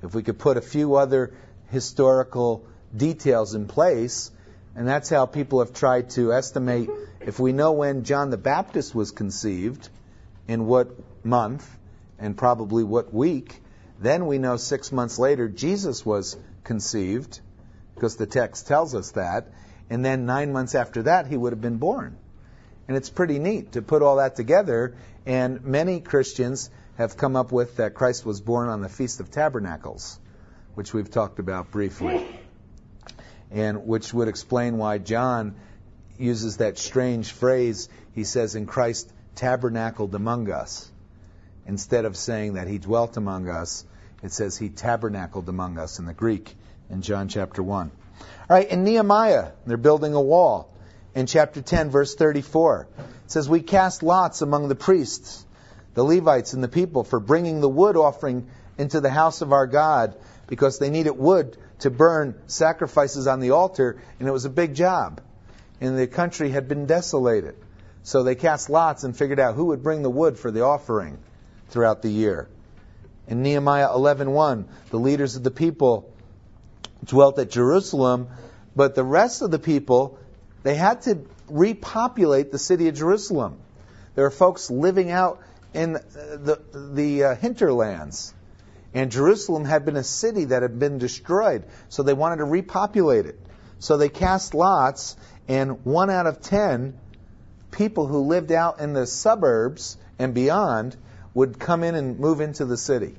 If 0.01 0.15
we 0.15 0.23
could 0.23 0.39
put 0.39 0.57
a 0.57 0.61
few 0.61 0.95
other 0.95 1.33
historical 1.69 2.65
details 2.95 3.53
in 3.53 3.67
place, 3.67 4.31
and 4.75 4.87
that's 4.87 5.09
how 5.09 5.27
people 5.27 5.59
have 5.59 5.73
tried 5.73 6.09
to 6.11 6.33
estimate 6.33 6.89
if 7.21 7.39
we 7.39 7.53
know 7.53 7.71
when 7.73 8.03
John 8.03 8.29
the 8.29 8.37
Baptist 8.37 8.93
was 8.93 9.11
conceived, 9.11 9.89
in 10.47 10.65
what 10.65 10.89
month, 11.25 11.67
and 12.19 12.37
probably 12.37 12.83
what 12.83 13.13
week, 13.13 13.61
then 13.99 14.27
we 14.27 14.37
know 14.37 14.57
six 14.57 14.91
months 14.91 15.17
later 15.17 15.47
Jesus 15.47 16.05
was 16.05 16.37
conceived, 16.63 17.39
because 17.93 18.17
the 18.17 18.25
text 18.25 18.67
tells 18.67 18.93
us 18.93 19.11
that, 19.11 19.47
and 19.89 20.03
then 20.03 20.25
nine 20.25 20.51
months 20.51 20.75
after 20.75 21.03
that 21.03 21.27
he 21.27 21.37
would 21.37 21.53
have 21.53 21.61
been 21.61 21.77
born. 21.77 22.17
And 22.87 22.95
it's 22.95 23.09
pretty 23.09 23.39
neat 23.39 23.73
to 23.73 23.81
put 23.81 24.01
all 24.01 24.17
that 24.17 24.35
together, 24.35 24.95
and 25.25 25.63
many 25.63 26.01
Christians 26.01 26.69
have 26.97 27.17
come 27.17 27.35
up 27.35 27.51
with 27.51 27.77
that 27.77 27.93
Christ 27.93 28.25
was 28.25 28.41
born 28.41 28.69
on 28.69 28.81
the 28.81 28.89
Feast 28.89 29.19
of 29.19 29.31
Tabernacles, 29.31 30.19
which 30.75 30.93
we've 30.93 31.09
talked 31.09 31.39
about 31.39 31.71
briefly, 31.71 32.25
and 33.51 33.85
which 33.85 34.13
would 34.13 34.27
explain 34.27 34.77
why 34.77 34.97
John 34.97 35.55
uses 36.17 36.57
that 36.57 36.77
strange 36.77 37.31
phrase. 37.31 37.89
He 38.13 38.23
says, 38.23 38.55
In 38.55 38.65
Christ 38.65 39.11
tabernacled 39.35 40.15
among 40.15 40.51
us. 40.51 40.89
Instead 41.67 42.05
of 42.05 42.15
saying 42.15 42.53
that 42.53 42.67
he 42.67 42.77
dwelt 42.77 43.17
among 43.17 43.49
us, 43.49 43.85
it 44.23 44.31
says 44.31 44.57
he 44.57 44.69
tabernacled 44.69 45.49
among 45.49 45.77
us 45.77 45.99
in 45.99 46.05
the 46.05 46.13
Greek 46.13 46.55
in 46.89 47.01
John 47.01 47.27
chapter 47.27 47.61
1. 47.61 47.91
All 48.19 48.25
right, 48.49 48.69
in 48.69 48.83
Nehemiah, 48.83 49.51
they're 49.65 49.77
building 49.77 50.13
a 50.13 50.21
wall. 50.21 50.71
In 51.15 51.25
chapter 51.25 51.61
10, 51.61 51.89
verse 51.89 52.15
34, 52.15 52.87
it 52.97 53.31
says, 53.31 53.49
We 53.49 53.61
cast 53.61 54.03
lots 54.03 54.41
among 54.41 54.67
the 54.67 54.75
priests 54.75 55.45
the 55.95 56.03
Levites 56.03 56.53
and 56.53 56.63
the 56.63 56.67
people 56.67 57.03
for 57.03 57.19
bringing 57.19 57.61
the 57.61 57.69
wood 57.69 57.97
offering 57.97 58.47
into 58.77 59.01
the 59.01 59.09
house 59.09 59.41
of 59.41 59.51
our 59.51 59.65
God 59.65 60.15
because 60.45 60.77
they 60.77 60.89
needed 60.89 61.11
wood 61.11 61.57
to 61.79 61.89
burn 61.89 62.35
sacrifices 62.47 63.27
on 63.27 63.39
the 63.39 63.51
altar, 63.51 63.99
and 64.19 64.27
it 64.27 64.31
was 64.31 64.45
a 64.45 64.49
big 64.49 64.75
job. 64.75 65.21
And 65.81 65.97
the 65.97 66.07
country 66.07 66.49
had 66.51 66.67
been 66.67 66.85
desolated. 66.85 67.55
So 68.05 68.21
they 68.21 68.35
cast 68.35 68.69
lots 68.69 69.03
and 69.03 69.17
figured 69.17 69.39
out 69.39 69.55
who 69.55 69.65
would 69.65 69.81
bring 69.81 70.03
the 70.03 70.11
wood 70.11 70.37
for 70.37 70.51
the 70.51 70.61
offering 70.61 71.17
throughout 71.69 72.03
the 72.03 72.09
year. 72.09 72.47
In 73.27 73.41
Nehemiah 73.41 73.89
11:1, 73.89 74.65
the 74.91 74.99
leaders 74.99 75.35
of 75.35 75.43
the 75.43 75.49
people 75.49 76.13
dwelt 77.03 77.39
at 77.39 77.49
Jerusalem, 77.49 78.27
but 78.75 78.93
the 78.93 79.03
rest 79.03 79.41
of 79.41 79.49
the 79.49 79.57
people, 79.57 80.19
they 80.61 80.75
had 80.75 81.01
to 81.03 81.17
repopulate 81.49 82.51
the 82.51 82.59
city 82.59 82.87
of 82.89 82.93
Jerusalem. 82.93 83.57
There 84.13 84.27
are 84.27 84.31
folks 84.31 84.69
living 84.69 85.09
out 85.09 85.39
in 85.73 85.93
the, 85.93 86.61
the 86.73 87.23
uh, 87.23 87.35
hinterlands. 87.35 88.35
And 88.93 89.11
Jerusalem 89.11 89.65
had 89.65 89.83
been 89.83 89.97
a 89.97 90.03
city 90.03 90.45
that 90.45 90.61
had 90.61 90.77
been 90.77 90.99
destroyed, 90.99 91.63
so 91.89 92.03
they 92.03 92.13
wanted 92.13 92.37
to 92.37 92.45
repopulate 92.45 93.25
it. 93.25 93.39
So 93.79 93.97
they 93.97 94.09
cast 94.09 94.53
lots, 94.53 95.17
and 95.47 95.83
one 95.83 96.11
out 96.11 96.27
of 96.27 96.39
ten 96.39 96.99
people 97.75 98.07
who 98.07 98.19
lived 98.19 98.51
out 98.51 98.79
in 98.79 98.93
the 98.93 99.05
suburbs 99.05 99.97
and 100.17 100.33
beyond 100.33 100.95
would 101.33 101.59
come 101.59 101.83
in 101.83 101.93
and 101.95 102.19
move 102.19 102.41
into 102.41 102.65
the 102.65 102.77
city. 102.77 103.15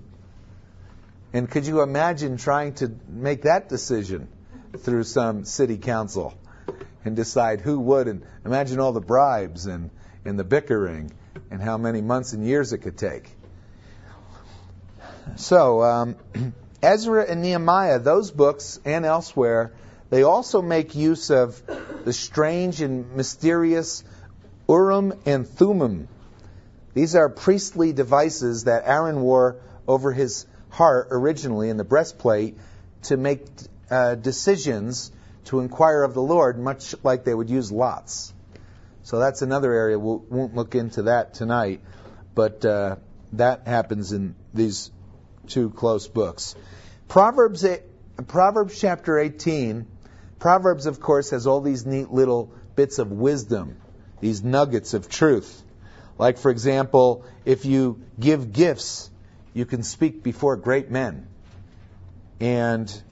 And 1.32 1.50
could 1.50 1.66
you 1.66 1.82
imagine 1.82 2.38
trying 2.38 2.74
to 2.74 2.90
make 3.08 3.42
that 3.42 3.68
decision 3.68 4.28
through 4.78 5.04
some 5.04 5.44
city 5.44 5.76
council 5.76 6.34
and 7.04 7.14
decide 7.14 7.60
who 7.60 7.78
would? 7.78 8.08
And 8.08 8.24
imagine 8.44 8.80
all 8.80 8.92
the 8.92 9.00
bribes 9.00 9.66
and, 9.66 9.90
and 10.24 10.38
the 10.38 10.44
bickering 10.44 11.12
and 11.50 11.60
how 11.60 11.76
many 11.76 12.00
months 12.00 12.32
and 12.32 12.44
years 12.44 12.72
it 12.72 12.78
could 12.78 12.96
take. 12.96 13.30
So, 15.36 15.82
um, 15.82 16.16
Ezra 16.82 17.26
and 17.28 17.42
Nehemiah, 17.42 17.98
those 17.98 18.30
books 18.30 18.80
and 18.84 19.04
elsewhere, 19.04 19.72
they 20.08 20.22
also 20.22 20.62
make 20.62 20.94
use 20.94 21.30
of 21.30 21.60
the 22.04 22.12
strange 22.12 22.80
and 22.80 23.14
mysterious 23.16 24.04
Urim 24.68 25.14
and 25.24 25.46
Thummim. 25.46 26.08
These 26.94 27.14
are 27.14 27.28
priestly 27.28 27.92
devices 27.92 28.64
that 28.64 28.84
Aaron 28.86 29.20
wore 29.20 29.56
over 29.86 30.12
his 30.12 30.46
heart 30.70 31.08
originally 31.10 31.68
in 31.68 31.76
the 31.76 31.84
breastplate 31.84 32.58
to 33.02 33.16
make 33.16 33.46
uh, 33.90 34.14
decisions 34.14 35.12
to 35.46 35.60
inquire 35.60 36.02
of 36.02 36.14
the 36.14 36.22
Lord, 36.22 36.58
much 36.58 36.94
like 37.02 37.24
they 37.24 37.34
would 37.34 37.50
use 37.50 37.70
lots. 37.70 38.32
So 39.04 39.20
that's 39.20 39.42
another 39.42 39.72
area. 39.72 39.98
We 39.98 40.18
won't 40.28 40.56
look 40.56 40.74
into 40.74 41.02
that 41.04 41.34
tonight, 41.34 41.80
but 42.34 42.64
uh, 42.64 42.96
that 43.34 43.66
happens 43.66 44.12
in 44.12 44.34
these 44.52 44.90
two 45.46 45.70
close 45.70 46.08
books. 46.08 46.56
Proverbs, 47.06 47.64
Proverbs 48.26 48.80
chapter 48.80 49.18
18. 49.18 49.86
Proverbs, 50.40 50.86
of 50.86 51.00
course, 51.00 51.30
has 51.30 51.46
all 51.46 51.60
these 51.60 51.86
neat 51.86 52.10
little 52.10 52.52
bits 52.74 52.98
of 52.98 53.12
wisdom, 53.12 53.76
these 54.20 54.42
nuggets 54.42 54.94
of 54.94 55.08
truth. 55.08 55.62
Like, 56.18 56.38
for 56.38 56.50
example, 56.50 57.24
if 57.44 57.64
you 57.64 58.00
give 58.18 58.52
gifts, 58.52 59.10
you 59.52 59.66
can 59.66 59.82
speak 59.82 60.22
before 60.22 60.56
great 60.56 60.90
men. 60.90 61.28
And 62.40 63.02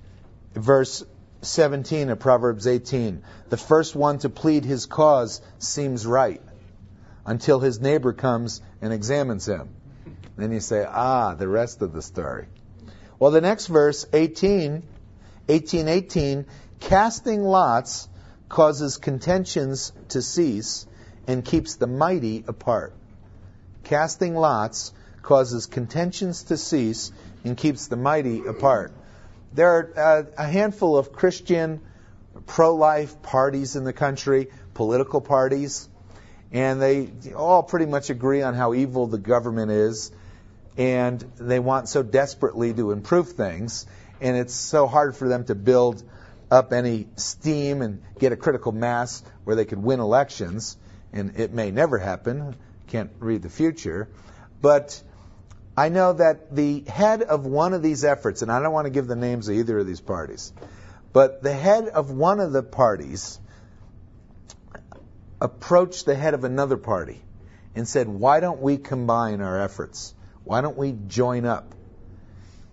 verse 0.54 1.04
17 1.42 2.11
of 2.11 2.18
Proverbs 2.18 2.66
18. 2.66 3.23
The 3.50 3.56
first 3.56 3.94
one 3.94 4.18
to 4.20 4.28
plead 4.28 4.64
his 4.64 4.87
cause 4.87 5.40
seems 5.58 6.06
right 6.06 6.42
until 7.26 7.61
his 7.61 7.80
neighbor 7.80 8.12
comes 8.12 8.61
and 8.80 8.92
examines 8.92 9.46
him. 9.46 9.68
Then 10.37 10.52
you 10.52 10.61
say, 10.61 10.84
ah, 10.87 11.34
the 11.34 11.49
rest 11.49 11.82
of 11.82 11.92
the 11.92 12.02
story. 12.02 12.46
Well, 13.18 13.30
the 13.30 13.40
next 13.40 13.68
verse, 13.68 14.06
18, 14.12 14.82
18, 15.49 15.88
18, 15.88 16.46
casting 16.80 17.42
lots 17.42 18.08
causes 18.49 18.99
contentions 18.99 19.92
to 20.08 20.20
cease 20.20 20.87
and 21.26 21.44
keeps 21.44 21.76
the 21.76 21.86
mighty 21.86 22.44
apart. 22.46 22.92
Casting 23.84 24.34
lots 24.34 24.92
causes 25.22 25.66
contentions 25.66 26.44
to 26.44 26.56
cease 26.56 27.12
and 27.44 27.56
keeps 27.56 27.86
the 27.86 27.96
mighty 27.96 28.44
apart. 28.46 28.92
There 29.52 29.68
are 29.68 29.92
uh, 29.96 30.22
a 30.36 30.46
handful 30.46 30.96
of 30.96 31.12
Christian 31.12 31.80
pro 32.46 32.74
life 32.74 33.22
parties 33.22 33.76
in 33.76 33.84
the 33.84 33.92
country, 33.92 34.48
political 34.74 35.20
parties, 35.20 35.88
and 36.52 36.80
they 36.80 37.10
all 37.34 37.62
pretty 37.62 37.86
much 37.86 38.10
agree 38.10 38.42
on 38.42 38.54
how 38.54 38.74
evil 38.74 39.06
the 39.06 39.18
government 39.18 39.70
is, 39.70 40.10
and 40.76 41.20
they 41.36 41.58
want 41.58 41.88
so 41.88 42.02
desperately 42.02 42.72
to 42.74 42.90
improve 42.90 43.32
things, 43.32 43.86
and 44.20 44.36
it's 44.36 44.54
so 44.54 44.86
hard 44.86 45.16
for 45.16 45.28
them 45.28 45.44
to 45.44 45.54
build 45.54 46.02
up 46.50 46.72
any 46.72 47.06
steam 47.16 47.82
and 47.82 48.02
get 48.18 48.32
a 48.32 48.36
critical 48.36 48.72
mass 48.72 49.22
where 49.44 49.56
they 49.56 49.64
could 49.64 49.82
win 49.82 50.00
elections, 50.00 50.76
and 51.14 51.38
it 51.38 51.54
may 51.54 51.71
never 51.71 51.97
happen. 51.97 52.56
Can't 52.88 53.11
read 53.21 53.42
the 53.42 53.49
future. 53.49 54.09
But 54.61 55.00
I 55.76 55.88
know 55.88 56.12
that 56.12 56.54
the 56.54 56.80
head 56.80 57.23
of 57.23 57.47
one 57.47 57.73
of 57.73 57.83
these 57.83 58.04
efforts, 58.04 58.42
and 58.42 58.50
I 58.50 58.61
don't 58.61 58.73
want 58.73 58.87
to 58.87 58.90
give 58.90 59.06
the 59.06 59.16
names 59.16 59.49
of 59.49 59.56
either 59.56 59.78
of 59.78 59.87
these 59.87 60.00
parties, 60.00 60.52
but 61.12 61.42
the 61.42 61.52
head 61.52 61.88
of 61.88 62.11
one 62.11 62.40
of 62.40 62.52
the 62.52 62.62
parties 62.62 63.38
approached 65.40 66.04
the 66.04 66.14
head 66.14 66.35
of 66.35 66.44
another 66.44 66.76
party 66.76 67.23
and 67.76 67.87
said, 67.87 68.09
Why 68.09 68.40
don't 68.40 68.61
we 68.61 68.76
combine 68.76 69.40
our 69.40 69.61
efforts? 69.61 70.14
Why 70.42 70.61
don't 70.61 70.76
we 70.76 70.97
join 71.06 71.47
up? 71.47 71.75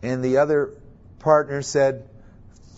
And 0.01 0.23
the 0.23 0.37
other 0.37 0.73
partner 1.19 1.61
said, 1.61 2.09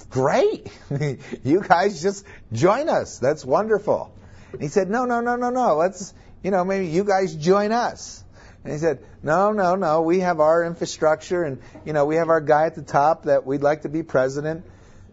Great. 0.09 0.71
you 1.43 1.61
guys 1.61 2.01
just 2.01 2.25
join 2.51 2.89
us. 2.89 3.17
That's 3.19 3.45
wonderful. 3.45 4.13
And 4.53 4.61
he 4.61 4.69
said, 4.69 4.89
No, 4.89 5.05
no, 5.05 5.19
no, 5.19 5.35
no, 5.35 5.49
no. 5.49 5.75
Let's, 5.75 6.13
you 6.41 6.51
know, 6.51 6.63
maybe 6.63 6.87
you 6.87 7.03
guys 7.03 7.35
join 7.35 7.71
us. 7.71 8.23
And 8.63 8.71
he 8.71 8.79
said, 8.79 9.03
No, 9.21 9.51
no, 9.51 9.75
no. 9.75 10.01
We 10.01 10.19
have 10.19 10.39
our 10.39 10.63
infrastructure 10.63 11.43
and, 11.43 11.61
you 11.85 11.93
know, 11.93 12.05
we 12.05 12.15
have 12.15 12.29
our 12.29 12.41
guy 12.41 12.65
at 12.65 12.75
the 12.75 12.81
top 12.81 13.23
that 13.23 13.45
we'd 13.45 13.61
like 13.61 13.81
to 13.81 13.89
be 13.89 14.03
president. 14.03 14.65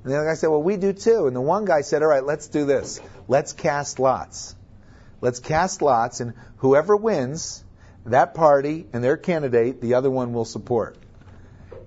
And 0.05 0.13
the 0.13 0.17
other 0.17 0.27
guy 0.27 0.35
said, 0.35 0.49
Well, 0.49 0.63
we 0.63 0.77
do 0.77 0.93
too. 0.93 1.27
And 1.27 1.35
the 1.35 1.41
one 1.41 1.65
guy 1.65 1.81
said, 1.81 2.03
All 2.03 2.09
right, 2.09 2.25
let's 2.25 2.49
do 2.49 2.65
this. 2.65 3.01
Let's 3.27 3.53
cast 3.53 3.99
lots. 3.99 4.55
Let's 5.21 5.39
cast 5.39 5.83
lots, 5.83 6.21
and 6.21 6.33
whoever 6.59 6.97
wins, 6.97 7.63
that 8.07 8.35
party 8.35 8.87
and 8.93 9.05
their 9.05 9.19
candidate, 9.19 9.81
the 9.81 9.95
other 9.95 10.11
one 10.11 10.33
will 10.33 10.47
support. 10.47 10.97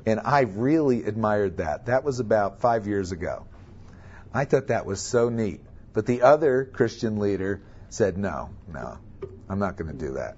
And 0.05 0.19
I 0.23 0.41
really 0.41 1.03
admired 1.03 1.57
that. 1.57 1.87
That 1.87 2.03
was 2.03 2.19
about 2.19 2.59
five 2.59 2.85
years 2.85 3.11
ago. 3.11 3.45
I 4.33 4.45
thought 4.45 4.67
that 4.67 4.85
was 4.85 5.01
so 5.01 5.29
neat. 5.29 5.61
But 5.93 6.05
the 6.05 6.23
other 6.23 6.65
Christian 6.65 7.19
leader 7.19 7.61
said, 7.89 8.17
no, 8.17 8.49
no, 8.67 8.97
I'm 9.47 9.59
not 9.59 9.77
going 9.77 9.91
to 9.91 10.05
do 10.05 10.13
that. 10.13 10.37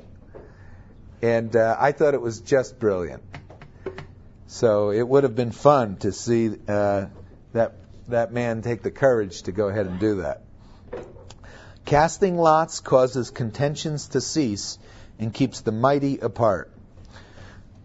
And 1.21 1.55
uh, 1.55 1.75
I 1.79 1.93
thought 1.93 2.13
it 2.13 2.21
was 2.21 2.41
just 2.41 2.77
brilliant. 2.77 3.23
So 4.47 4.91
it 4.91 5.07
would 5.07 5.23
have 5.23 5.35
been 5.35 5.51
fun 5.51 5.97
to 5.97 6.11
see 6.11 6.51
uh, 6.67 7.07
that 7.53 7.75
that 8.07 8.31
man 8.31 8.61
take 8.61 8.83
the 8.83 8.91
courage 8.91 9.43
to 9.43 9.51
go 9.51 9.67
ahead 9.67 9.87
and 9.87 9.99
do 9.99 10.21
that. 10.21 10.41
Casting 11.85 12.37
lots 12.37 12.79
causes 12.79 13.31
contentions 13.31 14.09
to 14.09 14.21
cease 14.21 14.77
and 15.19 15.33
keeps 15.33 15.61
the 15.61 15.71
mighty 15.71 16.19
apart. 16.19 16.71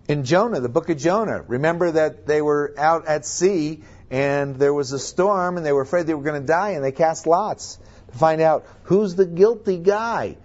In 0.09 0.25
Jonah, 0.25 0.61
the 0.61 0.69
book 0.69 0.89
of 0.89 0.99
Jonah, 0.99 1.43
remember 1.47 1.93
that 1.93 2.27
they 2.27 2.43
were 2.43 2.75
out 2.77 3.07
at 3.07 3.25
sea 3.25 3.83
and 4.11 4.57
there 4.57 4.75
was 4.75 4.93
a 4.93 4.99
storm 4.99 5.57
and 5.57 5.65
they 5.65 5.73
were 5.73 5.83
afraid 5.83 6.07
they 6.07 6.15
were 6.15 6.23
going 6.23 6.41
to 6.41 6.47
die 6.47 6.71
and 6.71 6.85
they 6.85 6.93
cast 6.93 7.27
lots 7.27 7.79
to 8.11 8.19
find 8.19 8.41
out 8.41 8.67
who's 8.85 9.15
the 9.15 9.27
guilty 9.27 9.79
guy. 9.79 10.37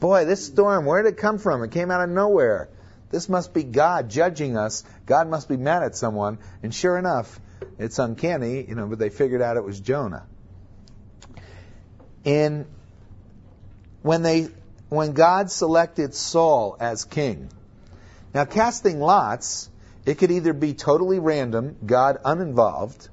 Boy, 0.00 0.24
this 0.24 0.46
storm, 0.46 0.84
where 0.84 1.02
did 1.02 1.14
it 1.14 1.18
come 1.18 1.38
from? 1.38 1.62
It 1.62 1.70
came 1.70 1.90
out 1.90 2.02
of 2.02 2.10
nowhere. 2.10 2.68
This 3.10 3.28
must 3.28 3.54
be 3.54 3.62
God 3.62 4.10
judging 4.10 4.56
us. 4.56 4.84
God 5.06 5.28
must 5.28 5.48
be 5.48 5.56
mad 5.56 5.82
at 5.82 5.96
someone. 5.96 6.38
And 6.62 6.74
sure 6.74 6.98
enough, 6.98 7.40
it's 7.78 7.98
uncanny, 7.98 8.64
you 8.68 8.74
know, 8.74 8.86
but 8.86 8.98
they 8.98 9.10
figured 9.10 9.42
out 9.42 9.56
it 9.56 9.64
was 9.64 9.80
Jonah. 9.80 10.26
And 12.24 12.66
when 14.02 14.22
they 14.22 14.48
when 14.88 15.12
God 15.12 15.50
selected 15.50 16.14
Saul 16.14 16.76
as 16.80 17.04
king, 17.04 17.48
now, 18.36 18.44
casting 18.44 19.00
lots, 19.00 19.70
it 20.06 20.18
could 20.18 20.30
either 20.30 20.52
be 20.52 20.72
totally 20.72 21.18
random, 21.18 21.76
God 21.84 22.18
uninvolved, 22.24 23.08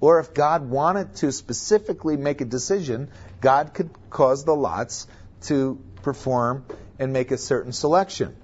or 0.00 0.18
if 0.18 0.32
God 0.34 0.68
wanted 0.68 1.14
to 1.16 1.30
specifically 1.30 2.16
make 2.16 2.40
a 2.40 2.44
decision, 2.44 3.10
God 3.40 3.74
could 3.74 3.90
cause 4.10 4.44
the 4.44 4.54
lots 4.54 5.06
to 5.42 5.78
perform 6.02 6.64
and 6.98 7.12
make 7.12 7.30
a 7.30 7.38
certain 7.38 7.72
selection. 7.72 8.34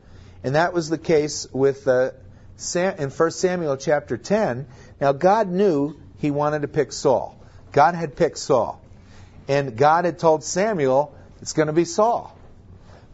And 0.42 0.54
that 0.54 0.74
was 0.74 0.90
the 0.90 0.98
case 0.98 1.46
with 1.52 1.88
uh, 1.88 2.10
Sam, 2.56 2.96
in 2.98 3.10
1 3.10 3.30
Samuel 3.30 3.76
chapter 3.76 4.16
10. 4.16 4.66
Now, 5.00 5.12
God 5.12 5.48
knew 5.48 5.96
he 6.18 6.30
wanted 6.30 6.62
to 6.62 6.68
pick 6.68 6.92
Saul. 6.92 7.38
God 7.72 7.94
had 7.94 8.16
picked 8.16 8.38
Saul. 8.38 8.80
And 9.48 9.76
God 9.76 10.04
had 10.04 10.18
told 10.18 10.44
Samuel, 10.44 11.14
it's 11.40 11.52
going 11.52 11.66
to 11.66 11.72
be 11.72 11.84
Saul. 11.84 12.36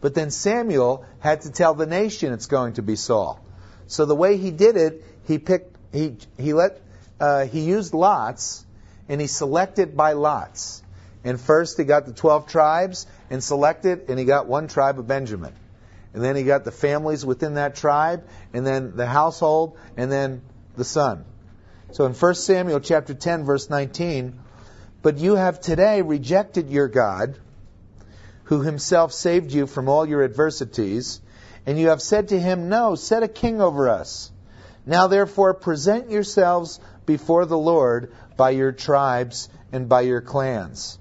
But 0.01 0.15
then 0.15 0.31
Samuel 0.31 1.05
had 1.19 1.41
to 1.41 1.51
tell 1.51 1.73
the 1.73 1.85
nation 1.85 2.33
it's 2.33 2.47
going 2.47 2.73
to 2.73 2.81
be 2.81 2.95
Saul. 2.95 3.40
So 3.91 4.05
the 4.05 4.15
way 4.15 4.37
he 4.37 4.51
did 4.51 4.77
it, 4.77 5.03
he 5.27 5.37
picked, 5.37 5.75
he, 5.91 6.15
he 6.37 6.53
let, 6.53 6.79
uh, 7.19 7.45
he 7.45 7.59
used 7.59 7.93
lots, 7.93 8.65
and 9.09 9.19
he 9.19 9.27
selected 9.27 9.97
by 9.97 10.13
lots. 10.13 10.81
And 11.25 11.37
first 11.37 11.77
he 11.77 11.83
got 11.83 12.05
the 12.05 12.13
12 12.13 12.47
tribes 12.47 13.05
and 13.29 13.43
selected, 13.43 14.05
and 14.07 14.17
he 14.17 14.23
got 14.23 14.47
one 14.47 14.69
tribe 14.69 14.97
of 14.97 15.07
Benjamin. 15.07 15.51
And 16.13 16.23
then 16.23 16.37
he 16.37 16.43
got 16.43 16.63
the 16.63 16.71
families 16.71 17.25
within 17.25 17.55
that 17.55 17.75
tribe, 17.75 18.23
and 18.53 18.65
then 18.65 18.95
the 18.95 19.05
household, 19.05 19.77
and 19.97 20.09
then 20.09 20.41
the 20.77 20.85
son. 20.85 21.25
So 21.91 22.05
in 22.05 22.13
1 22.13 22.35
Samuel 22.35 22.79
chapter 22.79 23.13
10 23.13 23.43
verse 23.43 23.69
19, 23.69 24.39
but 25.01 25.17
you 25.17 25.35
have 25.35 25.59
today 25.59 26.01
rejected 26.01 26.69
your 26.69 26.87
God, 26.87 27.37
who 28.45 28.61
himself 28.61 29.11
saved 29.11 29.51
you 29.51 29.67
from 29.67 29.89
all 29.89 30.05
your 30.05 30.23
adversities, 30.23 31.20
and 31.65 31.79
you 31.79 31.89
have 31.89 32.01
said 32.01 32.29
to 32.29 32.39
him, 32.39 32.69
No, 32.69 32.95
set 32.95 33.23
a 33.23 33.27
king 33.27 33.61
over 33.61 33.89
us. 33.89 34.31
Now 34.85 35.07
therefore 35.07 35.53
present 35.53 36.09
yourselves 36.09 36.79
before 37.05 37.45
the 37.45 37.57
Lord 37.57 38.13
by 38.35 38.51
your 38.51 38.71
tribes 38.71 39.49
and 39.71 39.87
by 39.87 40.01
your 40.01 40.21
clans. 40.21 40.97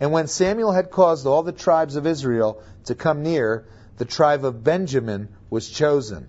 And 0.00 0.12
when 0.12 0.26
Samuel 0.26 0.72
had 0.72 0.90
caused 0.90 1.26
all 1.26 1.42
the 1.42 1.52
tribes 1.52 1.96
of 1.96 2.06
Israel 2.06 2.62
to 2.84 2.94
come 2.94 3.22
near, 3.22 3.64
the 3.98 4.04
tribe 4.04 4.44
of 4.44 4.64
Benjamin 4.64 5.28
was 5.50 5.68
chosen. 5.68 6.28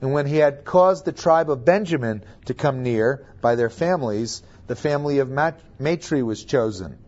And 0.00 0.12
when 0.12 0.26
he 0.26 0.36
had 0.36 0.64
caused 0.64 1.04
the 1.04 1.12
tribe 1.12 1.50
of 1.50 1.64
Benjamin 1.64 2.24
to 2.46 2.54
come 2.54 2.82
near 2.82 3.26
by 3.40 3.56
their 3.56 3.70
families, 3.70 4.42
the 4.68 4.76
family 4.76 5.18
of 5.18 5.28
Matri 5.78 6.22
was 6.22 6.44
chosen. 6.44 6.98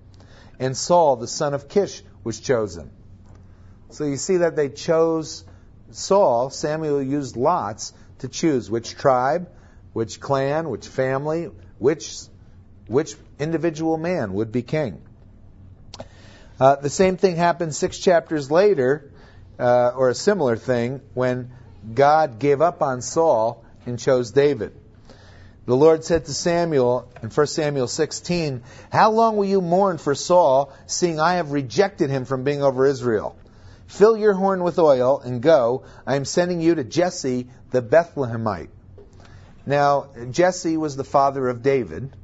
And 0.58 0.76
Saul, 0.76 1.16
the 1.16 1.28
son 1.28 1.54
of 1.54 1.68
Kish, 1.68 2.02
was 2.24 2.40
chosen. 2.40 2.90
So 3.90 4.04
you 4.04 4.16
see 4.16 4.38
that 4.38 4.56
they 4.56 4.68
chose 4.68 5.44
Saul, 5.94 6.50
Samuel 6.50 7.02
used 7.02 7.36
lots 7.36 7.92
to 8.20 8.28
choose 8.28 8.70
which 8.70 8.94
tribe, 8.94 9.48
which 9.92 10.20
clan, 10.20 10.68
which 10.68 10.86
family, 10.86 11.50
which, 11.78 12.12
which 12.86 13.14
individual 13.38 13.96
man 13.96 14.32
would 14.34 14.52
be 14.52 14.62
king. 14.62 15.02
Uh, 16.58 16.76
the 16.76 16.90
same 16.90 17.16
thing 17.16 17.36
happened 17.36 17.74
six 17.74 17.98
chapters 17.98 18.50
later, 18.50 19.10
uh, 19.58 19.92
or 19.96 20.10
a 20.10 20.14
similar 20.14 20.56
thing, 20.56 21.00
when 21.14 21.50
God 21.94 22.38
gave 22.38 22.60
up 22.60 22.82
on 22.82 23.00
Saul 23.00 23.64
and 23.86 23.98
chose 23.98 24.30
David. 24.30 24.76
The 25.66 25.76
Lord 25.76 26.04
said 26.04 26.24
to 26.26 26.34
Samuel 26.34 27.08
in 27.22 27.30
1 27.30 27.46
Samuel 27.46 27.86
16, 27.86 28.62
How 28.90 29.10
long 29.12 29.36
will 29.36 29.44
you 29.44 29.60
mourn 29.60 29.98
for 29.98 30.14
Saul, 30.14 30.72
seeing 30.86 31.20
I 31.20 31.34
have 31.34 31.52
rejected 31.52 32.10
him 32.10 32.24
from 32.24 32.44
being 32.44 32.62
over 32.62 32.86
Israel? 32.86 33.36
Fill 33.90 34.16
your 34.16 34.34
horn 34.34 34.62
with 34.62 34.78
oil 34.78 35.18
and 35.18 35.42
go. 35.42 35.82
I 36.06 36.14
am 36.14 36.24
sending 36.24 36.60
you 36.60 36.76
to 36.76 36.84
Jesse 36.84 37.48
the 37.72 37.82
Bethlehemite. 37.82 38.68
Now, 39.66 40.10
Jesse 40.30 40.76
was 40.76 40.94
the 40.94 41.04
father 41.04 41.48
of 41.48 41.62
David, 41.62 42.14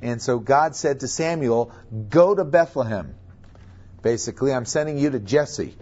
and 0.00 0.22
so 0.22 0.38
God 0.38 0.76
said 0.76 1.00
to 1.00 1.08
Samuel, 1.08 1.72
Go 2.08 2.36
to 2.36 2.44
Bethlehem. 2.44 3.16
Basically, 4.02 4.52
I'm 4.52 4.64
sending 4.64 4.98
you 4.98 5.10
to 5.10 5.18
Jesse. 5.18 5.74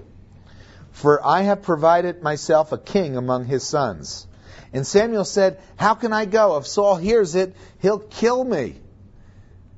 For 0.92 1.24
I 1.24 1.42
have 1.42 1.60
provided 1.60 2.22
myself 2.22 2.72
a 2.72 2.78
king 2.78 3.18
among 3.18 3.44
his 3.44 3.62
sons. 3.62 4.26
And 4.72 4.86
Samuel 4.86 5.26
said, 5.26 5.60
How 5.76 5.94
can 5.94 6.14
I 6.14 6.24
go? 6.24 6.56
If 6.56 6.66
Saul 6.66 6.96
hears 6.96 7.34
it, 7.34 7.54
he'll 7.80 7.98
kill 7.98 8.42
me. 8.42 8.80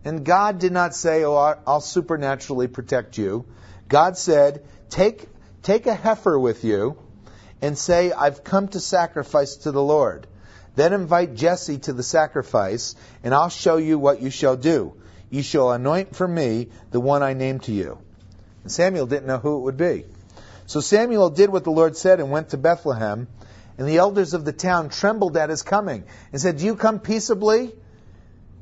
And 0.04 0.24
God 0.24 0.60
did 0.60 0.72
not 0.72 0.94
say, 0.94 1.24
Oh, 1.24 1.34
I'll 1.66 1.80
supernaturally 1.80 2.68
protect 2.68 3.18
you. 3.18 3.46
God 3.88 4.16
said, 4.16 4.64
Take, 4.88 5.28
take 5.62 5.86
a 5.86 5.94
heifer 5.94 6.38
with 6.38 6.64
you 6.64 6.96
and 7.62 7.76
say, 7.76 8.12
I've 8.12 8.44
come 8.44 8.68
to 8.68 8.80
sacrifice 8.80 9.56
to 9.56 9.72
the 9.72 9.82
Lord. 9.82 10.26
Then 10.76 10.92
invite 10.92 11.34
Jesse 11.34 11.78
to 11.78 11.92
the 11.92 12.02
sacrifice, 12.02 12.94
and 13.22 13.34
I'll 13.34 13.48
show 13.48 13.76
you 13.76 13.98
what 13.98 14.22
you 14.22 14.30
shall 14.30 14.56
do. 14.56 14.94
You 15.28 15.42
shall 15.42 15.72
anoint 15.72 16.16
for 16.16 16.26
me 16.26 16.68
the 16.90 17.00
one 17.00 17.22
I 17.22 17.34
name 17.34 17.60
to 17.60 17.72
you. 17.72 17.98
And 18.62 18.72
Samuel 18.72 19.06
didn't 19.06 19.26
know 19.26 19.38
who 19.38 19.58
it 19.58 19.60
would 19.60 19.76
be. 19.76 20.04
So 20.66 20.80
Samuel 20.80 21.30
did 21.30 21.50
what 21.50 21.64
the 21.64 21.70
Lord 21.70 21.96
said 21.96 22.20
and 22.20 22.30
went 22.30 22.50
to 22.50 22.56
Bethlehem. 22.56 23.28
And 23.78 23.88
the 23.88 23.98
elders 23.98 24.34
of 24.34 24.44
the 24.44 24.52
town 24.52 24.90
trembled 24.90 25.36
at 25.36 25.50
his 25.50 25.62
coming 25.62 26.04
and 26.32 26.40
said, 26.40 26.58
Do 26.58 26.66
you 26.66 26.76
come 26.76 27.00
peaceably? 27.00 27.72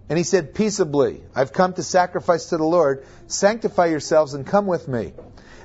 And 0.09 0.17
he 0.17 0.25
said, 0.25 0.55
Peaceably. 0.55 1.23
I've 1.35 1.53
come 1.53 1.73
to 1.75 1.83
sacrifice 1.83 2.47
to 2.47 2.57
the 2.57 2.65
Lord. 2.65 3.05
Sanctify 3.27 3.87
yourselves 3.87 4.35
and 4.35 4.47
come 4.47 4.67
with 4.67 4.87
me. 4.89 5.13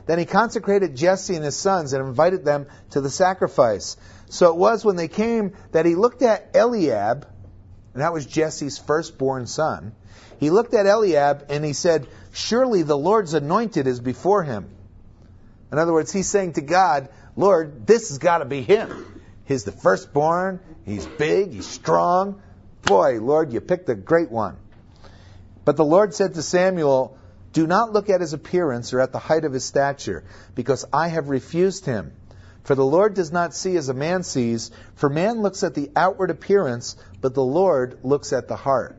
Then 0.06 0.20
he 0.20 0.26
consecrated 0.26 0.96
Jesse 0.96 1.36
and 1.36 1.46
his 1.46 1.56
sons 1.56 1.94
and 1.94 2.06
invited 2.06 2.44
them 2.44 2.68
to 2.92 3.02
the 3.02 3.10
sacrifice. 3.10 3.96
So 4.30 4.50
it 4.50 4.58
was 4.58 4.84
when 4.84 4.96
they 4.96 5.08
came 5.08 5.54
that 5.72 5.86
he 5.86 5.96
looked 5.96 6.22
at 6.22 6.50
Eliab, 6.56 7.28
and 7.94 8.02
that 8.02 8.14
was 8.14 8.26
Jesse's 8.26 8.78
firstborn 8.78 9.48
son. 9.48 9.94
He 10.40 10.50
looked 10.50 10.74
at 10.74 10.88
Eliab 10.88 11.46
and 11.50 11.64
he 11.64 11.74
said, 11.74 12.08
Surely 12.34 12.82
the 12.82 12.98
Lord's 12.98 13.34
anointed 13.34 13.88
is 13.88 14.00
before 14.00 14.44
him. 14.44 14.70
In 15.72 15.78
other 15.78 15.94
words, 15.94 16.12
he's 16.12 16.28
saying 16.28 16.54
to 16.54 16.62
God, 16.62 17.10
Lord, 17.36 17.88
this 17.88 18.10
has 18.10 18.18
got 18.18 18.40
to 18.40 18.46
be 18.46 18.62
him. 18.62 19.22
He's 19.46 19.64
the 19.64 19.72
firstborn. 19.72 20.60
He's 20.86 21.06
big. 21.06 21.52
He's 21.52 21.66
strong. 21.66 22.42
Boy, 22.84 23.20
Lord, 23.22 23.54
you 23.54 23.62
picked 23.62 23.90
a 23.90 23.96
great 23.96 24.32
one. 24.32 24.58
But 25.66 25.78
the 25.78 25.86
Lord 25.86 26.14
said 26.14 26.34
to 26.34 26.42
Samuel, 26.42 27.18
Do 27.54 27.68
not 27.68 27.94
look 27.94 28.10
at 28.10 28.22
his 28.22 28.34
appearance 28.34 28.94
or 28.94 29.00
at 29.00 29.12
the 29.12 29.20
height 29.20 29.46
of 29.46 29.54
his 29.54 29.64
stature, 29.64 30.24
because 30.56 30.86
I 30.92 31.08
have 31.08 31.30
refused 31.30 31.86
him. 31.86 32.12
For 32.64 32.76
the 32.76 32.86
Lord 32.86 33.14
does 33.14 33.32
not 33.32 33.54
see 33.54 33.76
as 33.78 33.90
a 33.90 33.94
man 33.94 34.24
sees, 34.24 34.72
for 34.96 35.10
man 35.10 35.42
looks 35.42 35.64
at 35.64 35.76
the 35.76 35.92
outward 35.96 36.32
appearance, 36.32 36.96
but 37.22 37.34
the 37.34 37.44
Lord 37.44 38.00
looks 38.04 38.34
at 38.34 38.48
the 38.48 38.56
heart. 38.56 38.98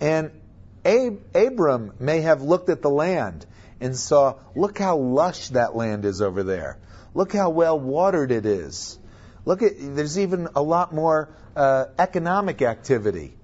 And 0.00 0.32
Ab- 0.84 1.20
Abram 1.34 1.92
may 2.00 2.22
have 2.22 2.42
looked 2.42 2.68
at 2.68 2.82
the 2.82 2.90
land 2.90 3.46
and 3.80 3.96
saw, 3.96 4.34
look 4.56 4.78
how 4.78 4.96
lush 4.96 5.50
that 5.50 5.76
land 5.76 6.04
is 6.04 6.20
over 6.20 6.42
there. 6.42 6.78
Look 7.14 7.32
how 7.32 7.50
well 7.50 7.78
watered 7.78 8.32
it 8.32 8.46
is. 8.46 8.98
Look 9.44 9.62
at, 9.62 9.72
there's 9.78 10.18
even 10.18 10.48
a 10.56 10.62
lot 10.62 10.92
more 10.92 11.28
uh, 11.54 11.86
economic 11.98 12.62
activity 12.62 13.36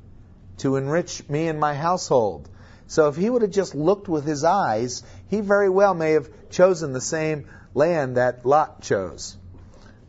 to 0.58 0.76
enrich 0.76 1.28
me 1.28 1.48
and 1.48 1.60
my 1.60 1.74
household. 1.74 2.48
So 2.88 3.08
if 3.08 3.16
he 3.16 3.28
would 3.28 3.42
have 3.42 3.50
just 3.50 3.74
looked 3.74 4.08
with 4.08 4.24
his 4.24 4.44
eyes, 4.44 5.02
he 5.28 5.40
very 5.40 5.68
well 5.68 5.92
may 5.92 6.12
have 6.12 6.30
chosen 6.48 6.92
the 6.94 7.02
same 7.02 7.46
land 7.74 8.16
that 8.16 8.46
Lot 8.46 8.80
chose. 8.80 9.36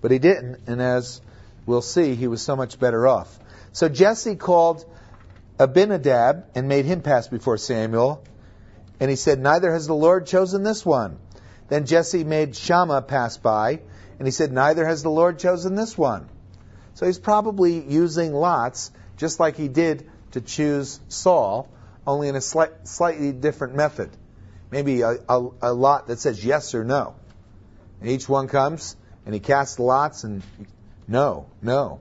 But 0.01 0.11
he 0.11 0.17
didn't, 0.17 0.61
and 0.65 0.81
as 0.81 1.19
we'll 1.65 1.81
see, 1.81 2.15
he 2.15 2.27
was 2.27 2.41
so 2.41 2.55
much 2.55 2.79
better 2.79 3.05
off. 3.05 3.37
So 3.73 3.89
Jesse 3.89 4.37
called 4.37 4.85
Abinadab 5.59 6.45
and 6.55 6.69
made 6.69 6.85
him 6.85 7.01
pass 7.01 7.27
before 7.27 7.57
Samuel. 7.57 8.23
And 9.01 9.09
he 9.09 9.17
said, 9.17 9.39
Neither 9.39 9.73
has 9.73 9.85
the 9.85 9.93
Lord 9.93 10.25
chosen 10.25 10.63
this 10.63 10.85
one. 10.85 11.19
Then 11.67 11.85
Jesse 11.85 12.23
made 12.23 12.55
Shammah 12.55 13.01
pass 13.01 13.37
by, 13.37 13.81
and 14.17 14.27
he 14.27 14.31
said, 14.31 14.53
Neither 14.53 14.85
has 14.85 15.03
the 15.03 15.11
Lord 15.11 15.37
chosen 15.37 15.75
this 15.75 15.97
one. 15.97 16.29
So 16.93 17.05
he's 17.05 17.19
probably 17.19 17.81
using 17.81 18.33
lots, 18.33 18.91
just 19.17 19.37
like 19.39 19.57
he 19.57 19.67
did 19.67 20.09
to 20.31 20.41
choose 20.41 20.99
Saul, 21.09 21.69
only 22.09 22.27
in 22.27 22.35
a 22.35 22.41
slight, 22.41 22.87
slightly 22.87 23.31
different 23.31 23.75
method. 23.75 24.09
Maybe 24.71 25.01
a, 25.01 25.17
a, 25.29 25.49
a 25.61 25.73
lot 25.73 26.07
that 26.07 26.19
says 26.19 26.43
yes 26.43 26.73
or 26.73 26.83
no. 26.83 27.15
And 28.01 28.09
each 28.09 28.27
one 28.27 28.47
comes, 28.47 28.95
and 29.25 29.33
he 29.33 29.39
casts 29.39 29.77
lots, 29.77 30.23
and 30.23 30.41
no, 31.07 31.45
no. 31.61 31.99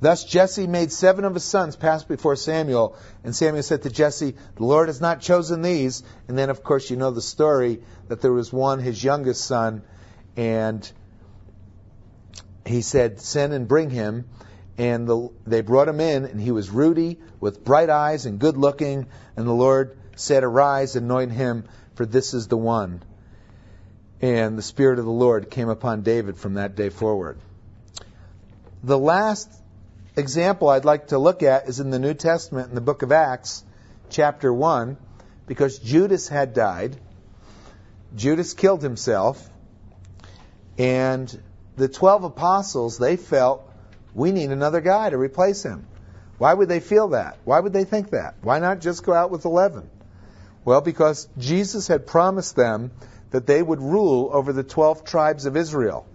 Thus 0.00 0.24
Jesse 0.24 0.66
made 0.66 0.92
seven 0.92 1.24
of 1.24 1.34
his 1.34 1.44
sons 1.44 1.76
pass 1.76 2.04
before 2.04 2.36
Samuel, 2.36 2.94
and 3.24 3.34
Samuel 3.34 3.62
said 3.62 3.82
to 3.82 3.90
Jesse, 3.90 4.34
The 4.56 4.64
Lord 4.64 4.88
has 4.88 5.00
not 5.00 5.20
chosen 5.20 5.62
these. 5.62 6.02
And 6.28 6.36
then, 6.36 6.50
of 6.50 6.62
course, 6.62 6.90
you 6.90 6.96
know 6.96 7.10
the 7.10 7.22
story 7.22 7.80
that 8.08 8.20
there 8.20 8.32
was 8.32 8.52
one, 8.52 8.80
his 8.80 9.02
youngest 9.02 9.44
son, 9.44 9.82
and 10.36 10.90
he 12.66 12.82
said, 12.82 13.20
Send 13.20 13.54
and 13.54 13.66
bring 13.66 13.88
him. 13.88 14.28
And 14.80 15.06
the, 15.06 15.28
they 15.46 15.60
brought 15.60 15.88
him 15.88 16.00
in, 16.00 16.24
and 16.24 16.40
he 16.40 16.52
was 16.52 16.70
ruddy, 16.70 17.20
with 17.38 17.62
bright 17.62 17.90
eyes, 17.90 18.24
and 18.24 18.38
good 18.38 18.56
looking. 18.56 19.08
And 19.36 19.46
the 19.46 19.52
Lord 19.52 19.98
said, 20.16 20.42
Arise, 20.42 20.96
anoint 20.96 21.32
him, 21.32 21.64
for 21.96 22.06
this 22.06 22.32
is 22.32 22.48
the 22.48 22.56
one. 22.56 23.02
And 24.22 24.56
the 24.56 24.62
Spirit 24.62 24.98
of 24.98 25.04
the 25.04 25.10
Lord 25.10 25.50
came 25.50 25.68
upon 25.68 26.00
David 26.00 26.38
from 26.38 26.54
that 26.54 26.76
day 26.76 26.88
forward. 26.88 27.38
The 28.82 28.96
last 28.96 29.52
example 30.16 30.70
I'd 30.70 30.86
like 30.86 31.08
to 31.08 31.18
look 31.18 31.42
at 31.42 31.68
is 31.68 31.78
in 31.78 31.90
the 31.90 31.98
New 31.98 32.14
Testament 32.14 32.70
in 32.70 32.74
the 32.74 32.80
book 32.80 33.02
of 33.02 33.12
Acts, 33.12 33.62
chapter 34.08 34.50
1, 34.50 34.96
because 35.46 35.78
Judas 35.78 36.26
had 36.26 36.54
died. 36.54 36.96
Judas 38.16 38.54
killed 38.54 38.82
himself, 38.82 39.46
and 40.78 41.42
the 41.76 41.88
12 41.88 42.24
apostles, 42.24 42.96
they 42.96 43.18
felt, 43.18 43.69
we 44.14 44.32
need 44.32 44.50
another 44.50 44.80
guy 44.80 45.10
to 45.10 45.16
replace 45.16 45.62
him. 45.62 45.86
Why 46.38 46.54
would 46.54 46.68
they 46.68 46.80
feel 46.80 47.08
that? 47.08 47.38
Why 47.44 47.60
would 47.60 47.72
they 47.72 47.84
think 47.84 48.10
that? 48.10 48.36
Why 48.42 48.58
not 48.58 48.80
just 48.80 49.04
go 49.04 49.12
out 49.12 49.30
with 49.30 49.44
11? 49.44 49.88
Well, 50.64 50.80
because 50.80 51.28
Jesus 51.38 51.88
had 51.88 52.06
promised 52.06 52.56
them 52.56 52.90
that 53.30 53.46
they 53.46 53.62
would 53.62 53.80
rule 53.80 54.30
over 54.32 54.52
the 54.52 54.62
12 54.62 55.04
tribes 55.04 55.46
of 55.46 55.56
Israel. 55.56 56.06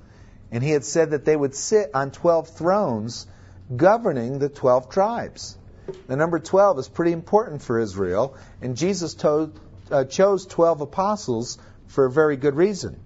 And 0.51 0.63
he 0.63 0.71
had 0.71 0.83
said 0.83 1.11
that 1.11 1.25
they 1.25 1.35
would 1.35 1.55
sit 1.55 1.91
on 1.93 2.11
12 2.11 2.49
thrones 2.49 3.27
governing 3.75 4.39
the 4.39 4.49
12 4.49 4.89
tribes. 4.89 5.57
The 6.07 6.15
number 6.15 6.39
12 6.39 6.79
is 6.79 6.87
pretty 6.87 7.11
important 7.11 7.61
for 7.61 7.79
Israel, 7.79 8.35
and 8.61 8.75
Jesus 8.75 9.15
uh, 9.23 10.03
chose 10.05 10.45
12 10.45 10.81
apostles 10.81 11.57
for 11.87 12.05
a 12.05 12.11
very 12.11 12.37
good 12.37 12.55
reason. 12.55 12.99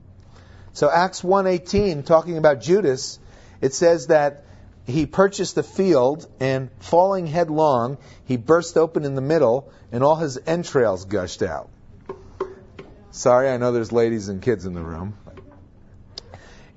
So 0.73 0.89
Acts 0.89 1.21
1:18 1.21 2.05
talking 2.05 2.37
about 2.37 2.61
Judas, 2.61 3.19
it 3.59 3.73
says 3.73 4.07
that 4.07 4.45
he 4.89 5.05
purchased 5.05 5.57
a 5.57 5.63
field 5.63 6.27
and 6.39 6.69
falling 6.79 7.27
headlong, 7.27 7.97
he 8.25 8.37
burst 8.37 8.77
open 8.77 9.05
in 9.05 9.15
the 9.15 9.21
middle 9.21 9.71
and 9.91 10.03
all 10.03 10.15
his 10.15 10.39
entrails 10.45 11.05
gushed 11.05 11.41
out. 11.41 11.69
Sorry, 13.11 13.49
I 13.49 13.57
know 13.57 13.71
there's 13.71 13.91
ladies 13.91 14.29
and 14.29 14.41
kids 14.41 14.65
in 14.65 14.73
the 14.73 14.81
room. 14.81 15.17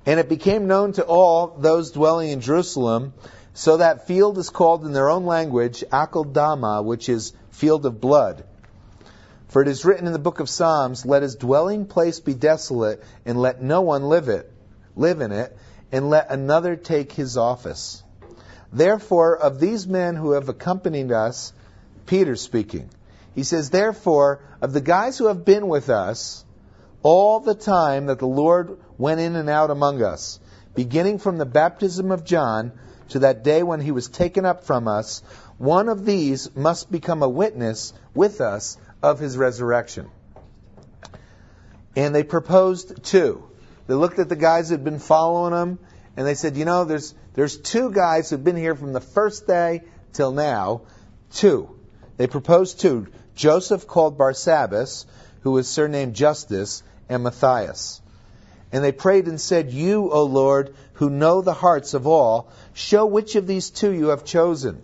And 0.05 0.19
it 0.19 0.27
became 0.27 0.67
known 0.67 0.93
to 0.93 1.03
all 1.03 1.55
those 1.57 1.91
dwelling 1.91 2.29
in 2.29 2.41
Jerusalem 2.41 3.13
so 3.53 3.77
that 3.77 4.07
field 4.07 4.37
is 4.37 4.49
called 4.49 4.83
in 4.83 4.93
their 4.93 5.09
own 5.09 5.25
language 5.25 5.83
Akeldama, 5.91 6.83
which 6.83 7.07
is 7.07 7.33
field 7.51 7.85
of 7.85 8.01
blood. 8.01 8.43
For 9.47 9.61
it 9.61 9.67
is 9.67 9.85
written 9.85 10.07
in 10.07 10.13
the 10.13 10.19
book 10.19 10.39
of 10.39 10.49
Psalms, 10.49 11.05
Let 11.05 11.21
his 11.21 11.35
dwelling 11.35 11.85
place 11.85 12.19
be 12.19 12.33
desolate, 12.33 13.03
and 13.25 13.39
let 13.39 13.61
no 13.61 13.81
one 13.81 14.03
live 14.03 14.27
it, 14.27 14.51
live 14.95 15.21
in 15.21 15.31
it, 15.31 15.55
and 15.91 16.09
let 16.09 16.31
another 16.31 16.75
take 16.75 17.11
his 17.11 17.37
office. 17.37 18.02
Therefore, 18.73 19.37
of 19.37 19.59
these 19.59 19.87
men 19.87 20.15
who 20.15 20.31
have 20.31 20.49
accompanied 20.49 21.11
us, 21.11 21.53
Peter 22.07 22.35
speaking, 22.35 22.89
he 23.35 23.43
says, 23.43 23.69
Therefore, 23.69 24.39
of 24.61 24.73
the 24.73 24.81
guys 24.81 25.17
who 25.17 25.27
have 25.27 25.45
been 25.45 25.67
with 25.67 25.91
us 25.91 26.43
all 27.03 27.39
the 27.39 27.53
time 27.53 28.07
that 28.07 28.17
the 28.17 28.27
Lord 28.27 28.79
went 28.97 29.19
in 29.19 29.35
and 29.35 29.47
out 29.47 29.69
among 29.69 30.01
us, 30.01 30.39
beginning 30.73 31.19
from 31.19 31.37
the 31.37 31.45
baptism 31.45 32.11
of 32.11 32.23
John 32.25 32.71
to 33.09 33.19
that 33.19 33.43
day 33.43 33.61
when 33.61 33.79
he 33.79 33.91
was 33.91 34.07
taken 34.07 34.43
up 34.43 34.63
from 34.63 34.87
us, 34.87 35.21
one 35.59 35.87
of 35.87 36.03
these 36.03 36.55
must 36.55 36.91
become 36.91 37.21
a 37.21 37.29
witness 37.29 37.93
with 38.15 38.41
us 38.41 38.77
of 39.03 39.19
his 39.19 39.37
resurrection. 39.37 40.09
And 41.95 42.15
they 42.15 42.23
proposed 42.23 43.03
two. 43.03 43.43
They 43.85 43.93
looked 43.93 44.17
at 44.17 44.29
the 44.29 44.35
guys 44.35 44.69
who 44.69 44.73
had 44.75 44.83
been 44.83 44.97
following 44.97 45.53
him, 45.53 45.79
and 46.17 46.25
they 46.25 46.33
said, 46.33 46.57
you 46.57 46.65
know, 46.65 46.85
there's, 46.85 47.13
there's 47.33 47.57
two 47.57 47.91
guys 47.91 48.29
who've 48.29 48.43
been 48.43 48.57
here 48.57 48.75
from 48.75 48.93
the 48.93 49.01
first 49.01 49.47
day 49.47 49.81
till 50.13 50.31
now. 50.31 50.81
Two. 51.31 51.69
They 52.17 52.27
proposed 52.27 52.79
two. 52.79 53.07
Joseph 53.35 53.87
called 53.87 54.17
Barsabbas, 54.17 55.05
who 55.41 55.51
was 55.51 55.67
surnamed 55.67 56.13
Justus, 56.13 56.83
and 57.09 57.23
Matthias. 57.23 58.01
And 58.71 58.83
they 58.83 58.91
prayed 58.91 59.27
and 59.27 59.39
said, 59.39 59.71
You, 59.71 60.11
O 60.11 60.23
Lord, 60.23 60.75
who 60.93 61.09
know 61.09 61.41
the 61.41 61.53
hearts 61.53 61.93
of 61.93 62.07
all, 62.07 62.49
show 62.73 63.05
which 63.05 63.35
of 63.35 63.47
these 63.47 63.69
two 63.69 63.91
you 63.91 64.07
have 64.07 64.25
chosen, 64.25 64.81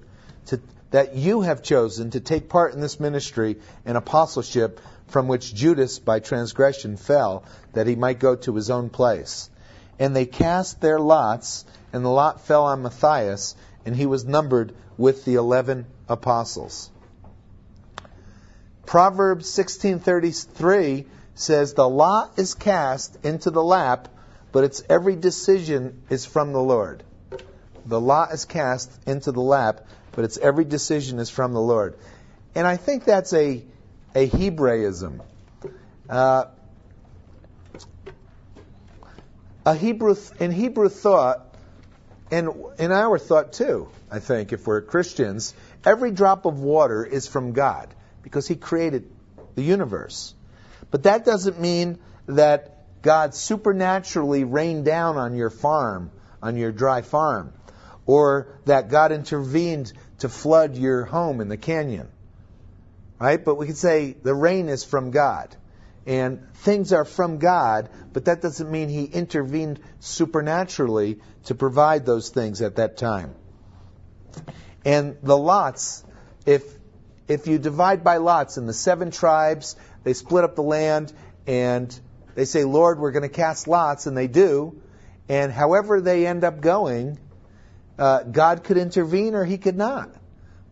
to, 0.48 0.60
that 0.92 1.16
you 1.16 1.42
have 1.42 1.64
chosen 1.64 2.12
to 2.12 2.20
take 2.20 2.50
part 2.50 2.74
in 2.74 2.82
this 2.82 3.00
ministry 3.00 3.58
and 3.86 3.98
apostleship 3.98 4.80
from 5.08 5.28
which 5.28 5.54
Judas 5.54 5.98
by 5.98 6.20
transgression 6.20 6.98
fell, 6.98 7.44
that 7.74 7.88
he 7.88 7.96
might 7.96 8.20
go 8.20 8.36
to 8.36 8.56
his 8.56 8.70
own 8.70 8.90
place. 8.90 9.50
And 9.98 10.16
they 10.16 10.26
cast 10.26 10.82
their 10.82 11.00
lots, 11.00 11.66
and 11.94 12.04
the 12.04 12.10
lot 12.10 12.42
fell 12.42 12.66
on 12.66 12.82
Matthias, 12.82 13.56
and 13.86 13.96
he 13.96 14.06
was 14.06 14.26
numbered 14.26 14.74
with 14.98 15.26
the 15.26 15.36
eleven 15.36 15.86
apostles. 16.08 16.90
Proverbs 18.86 19.48
16:33 19.50 21.06
says 21.36 21.74
the 21.74 21.88
lot 21.88 22.34
is 22.38 22.56
cast 22.56 23.18
into 23.24 23.52
the 23.52 23.64
lap, 23.64 24.08
but 24.52 24.64
its 24.64 24.84
every 24.90 25.16
decision 25.16 26.02
is 26.10 26.26
from 26.26 26.54
the 26.54 26.62
Lord. 26.62 27.04
The 27.86 28.00
lot 28.00 28.34
is 28.34 28.46
cast 28.46 28.92
into 29.08 29.32
the 29.32 29.42
lap, 29.42 29.82
but 30.12 30.26
its 30.26 30.38
every 30.38 30.66
decision 30.66 31.20
is 31.20 31.30
from 31.30 31.54
the 31.54 31.62
Lord. 31.62 31.96
And 32.56 32.68
I 32.68 32.78
think 32.78 33.06
that's 33.06 33.32
a, 33.34 33.64
a 34.16 34.28
Hebraism. 34.28 35.22
Uh, 36.10 36.46
a 39.66 39.76
Hebrew 39.76 40.16
in 40.40 40.52
Hebrew 40.52 40.90
thought, 40.90 41.49
and 42.32 42.50
in 42.78 42.92
our 42.92 43.18
thought 43.18 43.54
too, 43.54 43.90
I 44.12 44.20
think, 44.20 44.54
if 44.54 44.68
we're 44.68 44.82
Christians, 44.82 45.54
every 45.86 46.12
drop 46.12 46.46
of 46.46 46.60
water 46.60 47.04
is 47.06 47.28
from 47.28 47.54
God 47.54 47.90
because 48.24 48.48
He 48.48 48.56
created 48.56 49.10
the 49.56 49.64
universe. 49.64 50.34
But 50.92 51.04
that 51.04 51.26
doesn't 51.26 51.60
mean 51.60 52.00
that 52.28 53.02
God 53.02 53.34
supernaturally 53.34 54.44
rained 54.44 54.86
down 54.86 55.18
on 55.18 55.36
your 55.36 55.50
farm, 55.50 56.12
on 56.42 56.58
your 56.58 56.72
dry 56.72 57.02
farm, 57.02 57.54
or 58.06 58.48
that 58.66 58.90
God 58.90 59.12
intervened 59.12 59.92
to 60.20 60.30
flood 60.30 60.76
your 60.76 61.06
home 61.06 61.42
in 61.42 61.50
the 61.50 61.58
canyon. 61.58 62.10
Right? 63.20 63.44
But 63.44 63.56
we 63.56 63.66
could 63.68 63.78
say 63.78 64.14
the 64.14 64.34
rain 64.34 64.70
is 64.70 64.84
from 64.84 65.12
God. 65.12 65.56
And 66.06 66.54
things 66.56 66.94
are 66.94 67.06
from 67.06 67.38
God, 67.38 67.90
but 68.14 68.26
that 68.26 68.42
doesn't 68.42 68.70
mean 68.72 68.90
He 68.90 69.04
intervened 69.04 69.80
supernaturally 70.00 71.20
to 71.46 71.56
provide 71.56 72.06
those 72.06 72.30
things 72.30 72.62
at 72.62 72.78
that 72.78 72.98
time. 72.98 73.36
And 74.86 75.18
the 75.22 75.38
lots, 75.38 76.04
if 76.46 76.64
if 77.28 77.46
you 77.46 77.60
divide 77.60 78.04
by 78.04 78.18
lots 78.18 78.58
in 78.58 78.66
the 78.66 78.74
seven 78.74 79.12
tribes, 79.12 79.76
they 80.04 80.14
split 80.14 80.44
up 80.44 80.56
the 80.56 80.64
land 80.64 81.14
and 81.46 81.98
they 82.36 82.46
say, 82.46 82.64
Lord, 82.64 83.00
we're 83.00 83.12
going 83.12 83.24
to 83.24 83.30
cast 83.30 83.68
lots, 83.68 84.08
and 84.08 84.18
they 84.18 84.28
do. 84.28 84.82
And 85.28 85.52
however 85.52 86.02
they 86.02 86.26
end 86.26 86.44
up 86.44 86.62
going, 86.62 87.20
uh, 88.00 88.24
God 88.24 88.64
could 88.64 88.78
intervene 88.78 89.36
or 89.36 89.44
he 89.46 89.58
could 89.58 89.76
not. 89.76 90.10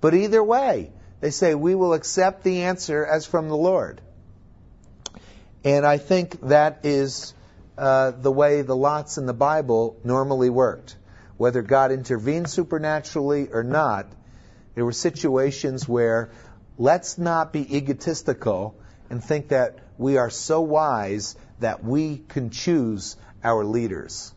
But 0.02 0.14
either 0.14 0.44
way, 0.44 0.92
they 1.20 1.32
say, 1.32 1.56
we 1.56 1.76
will 1.76 1.94
accept 1.94 2.44
the 2.44 2.64
answer 2.64 3.06
as 3.06 3.26
from 3.26 3.50
the 3.50 3.58
Lord. 3.58 4.02
And 5.64 5.86
I 5.86 5.98
think 5.98 6.40
that 6.48 6.80
is 6.84 7.34
uh, 7.78 8.12
the 8.12 8.32
way 8.32 8.62
the 8.62 8.76
lots 8.76 9.18
in 9.18 9.26
the 9.26 9.34
Bible 9.34 9.98
normally 10.04 10.50
worked. 10.50 10.96
Whether 11.38 11.62
God 11.62 11.92
intervened 11.92 12.50
supernaturally 12.50 13.50
or 13.52 13.64
not, 13.64 14.08
there 14.76 14.86
were 14.86 14.92
situations 14.92 15.88
where 15.88 16.32
let's 16.78 17.18
not 17.18 17.54
be 17.54 17.78
egotistical 17.78 18.76
and 19.10 19.24
think 19.24 19.50
that 19.50 19.80
we 19.98 20.18
are 20.18 20.30
so 20.30 20.62
wise 20.62 21.36
that 21.60 21.84
we 21.84 22.18
can 22.18 22.50
choose 22.50 23.16
our 23.44 23.64
leaders. 23.64 24.34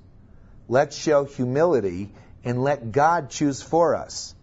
Let's 0.68 0.96
show 0.96 1.24
humility 1.24 2.12
and 2.44 2.62
let 2.62 2.92
God 2.92 3.30
choose 3.30 3.62
for 3.62 3.94
us. 3.94 4.35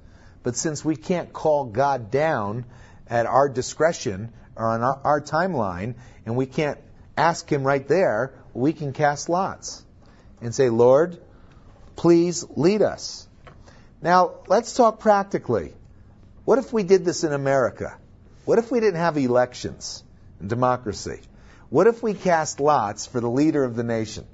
But 0.44 0.56
since 0.56 0.84
we 0.84 0.96
can't 0.96 1.34
call 1.34 1.66
God 1.66 2.12
down 2.12 2.66
at 3.08 3.26
our 3.26 3.50
discretion 3.50 4.34
or 4.58 4.68
on 4.68 4.82
our, 4.82 5.00
our 5.04 5.22
timeline, 5.22 5.96
and 6.26 6.36
we 6.36 6.46
can't 6.46 6.80
ask 7.16 7.50
Him 7.50 7.64
right 7.64 7.88
there, 7.88 8.34
we 8.54 8.74
can 8.74 8.92
cast 8.92 9.30
lots 9.30 9.84
and 10.42 10.54
say, 10.54 10.70
Lord, 10.70 11.20
please 11.96 12.46
lead 12.56 12.82
us. 12.82 13.28
Now, 14.02 14.36
let's 14.48 14.74
talk 14.74 15.00
practically. 15.00 15.74
What 16.46 16.60
if 16.60 16.74
we 16.74 16.84
did 16.84 17.06
this 17.06 17.24
in 17.24 17.34
America? 17.34 17.98
What 18.46 18.60
if 18.60 18.72
we 18.72 18.80
didn't 18.80 19.00
have 19.00 19.18
elections 19.18 20.04
and 20.40 20.50
democracy? 20.50 21.22
What 21.70 21.88
if 21.88 22.02
we 22.02 22.14
cast 22.14 22.60
lots 22.60 23.06
for 23.06 23.20
the 23.20 23.30
leader 23.30 23.64
of 23.64 23.76
the 23.76 23.84
nation? 23.84 24.26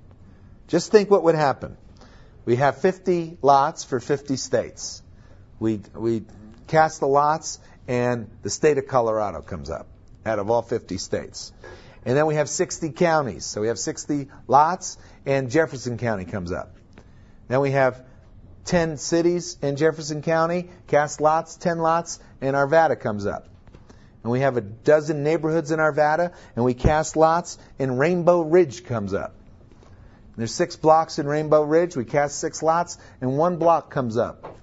Just 0.67 0.91
think 0.91 1.09
what 1.09 1.23
would 1.23 1.35
happen. 1.35 1.77
We 2.45 2.57
have 2.57 2.77
50 2.77 3.37
lots 3.41 3.83
for 3.83 3.99
50 3.99 4.35
states. 4.35 5.01
We, 5.59 5.81
we 5.95 6.23
cast 6.67 6.99
the 6.99 7.07
lots, 7.07 7.59
and 7.87 8.29
the 8.41 8.49
state 8.49 8.77
of 8.77 8.87
Colorado 8.87 9.41
comes 9.41 9.69
up 9.69 9.87
out 10.25 10.39
of 10.39 10.49
all 10.49 10.61
50 10.61 10.97
states. 10.97 11.51
And 12.05 12.17
then 12.17 12.25
we 12.25 12.35
have 12.35 12.49
60 12.49 12.91
counties. 12.91 13.45
So 13.45 13.61
we 13.61 13.67
have 13.67 13.79
60 13.79 14.27
lots, 14.47 14.97
and 15.25 15.49
Jefferson 15.49 15.97
County 15.97 16.25
comes 16.25 16.51
up. 16.51 16.75
Then 17.47 17.61
we 17.61 17.71
have 17.71 18.03
10 18.65 18.97
cities 18.97 19.57
in 19.61 19.75
Jefferson 19.75 20.21
County, 20.21 20.69
cast 20.87 21.21
lots, 21.21 21.55
10 21.57 21.79
lots, 21.79 22.19
and 22.41 22.55
Arvada 22.55 22.99
comes 22.99 23.25
up. 23.25 23.47
And 24.23 24.31
we 24.31 24.39
have 24.39 24.55
a 24.55 24.61
dozen 24.61 25.23
neighborhoods 25.23 25.71
in 25.71 25.79
Arvada, 25.79 26.33
and 26.55 26.63
we 26.63 26.73
cast 26.73 27.17
lots, 27.17 27.57
and 27.77 27.99
Rainbow 27.99 28.41
Ridge 28.41 28.85
comes 28.85 29.13
up. 29.13 29.35
There's 30.35 30.53
six 30.53 30.75
blocks 30.75 31.19
in 31.19 31.27
Rainbow 31.27 31.63
Ridge. 31.63 31.95
We 31.95 32.05
cast 32.05 32.39
six 32.39 32.63
lots, 32.63 32.97
and 33.21 33.37
one 33.37 33.57
block 33.57 33.91
comes 33.91 34.17
up. 34.17 34.57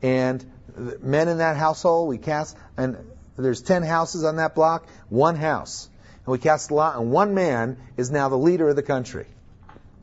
And 0.00 0.44
men 0.76 1.28
in 1.28 1.38
that 1.38 1.56
household, 1.56 2.08
we 2.08 2.18
cast, 2.18 2.56
and 2.76 2.96
there's 3.42 3.62
ten 3.62 3.82
houses 3.82 4.24
on 4.24 4.36
that 4.36 4.54
block, 4.54 4.86
one 5.08 5.36
house. 5.36 5.88
And 6.24 6.32
we 6.32 6.38
cast 6.38 6.70
a 6.70 6.74
lot, 6.74 6.96
and 6.96 7.10
one 7.10 7.34
man 7.34 7.78
is 7.96 8.10
now 8.10 8.28
the 8.28 8.38
leader 8.38 8.68
of 8.68 8.76
the 8.76 8.82
country. 8.82 9.26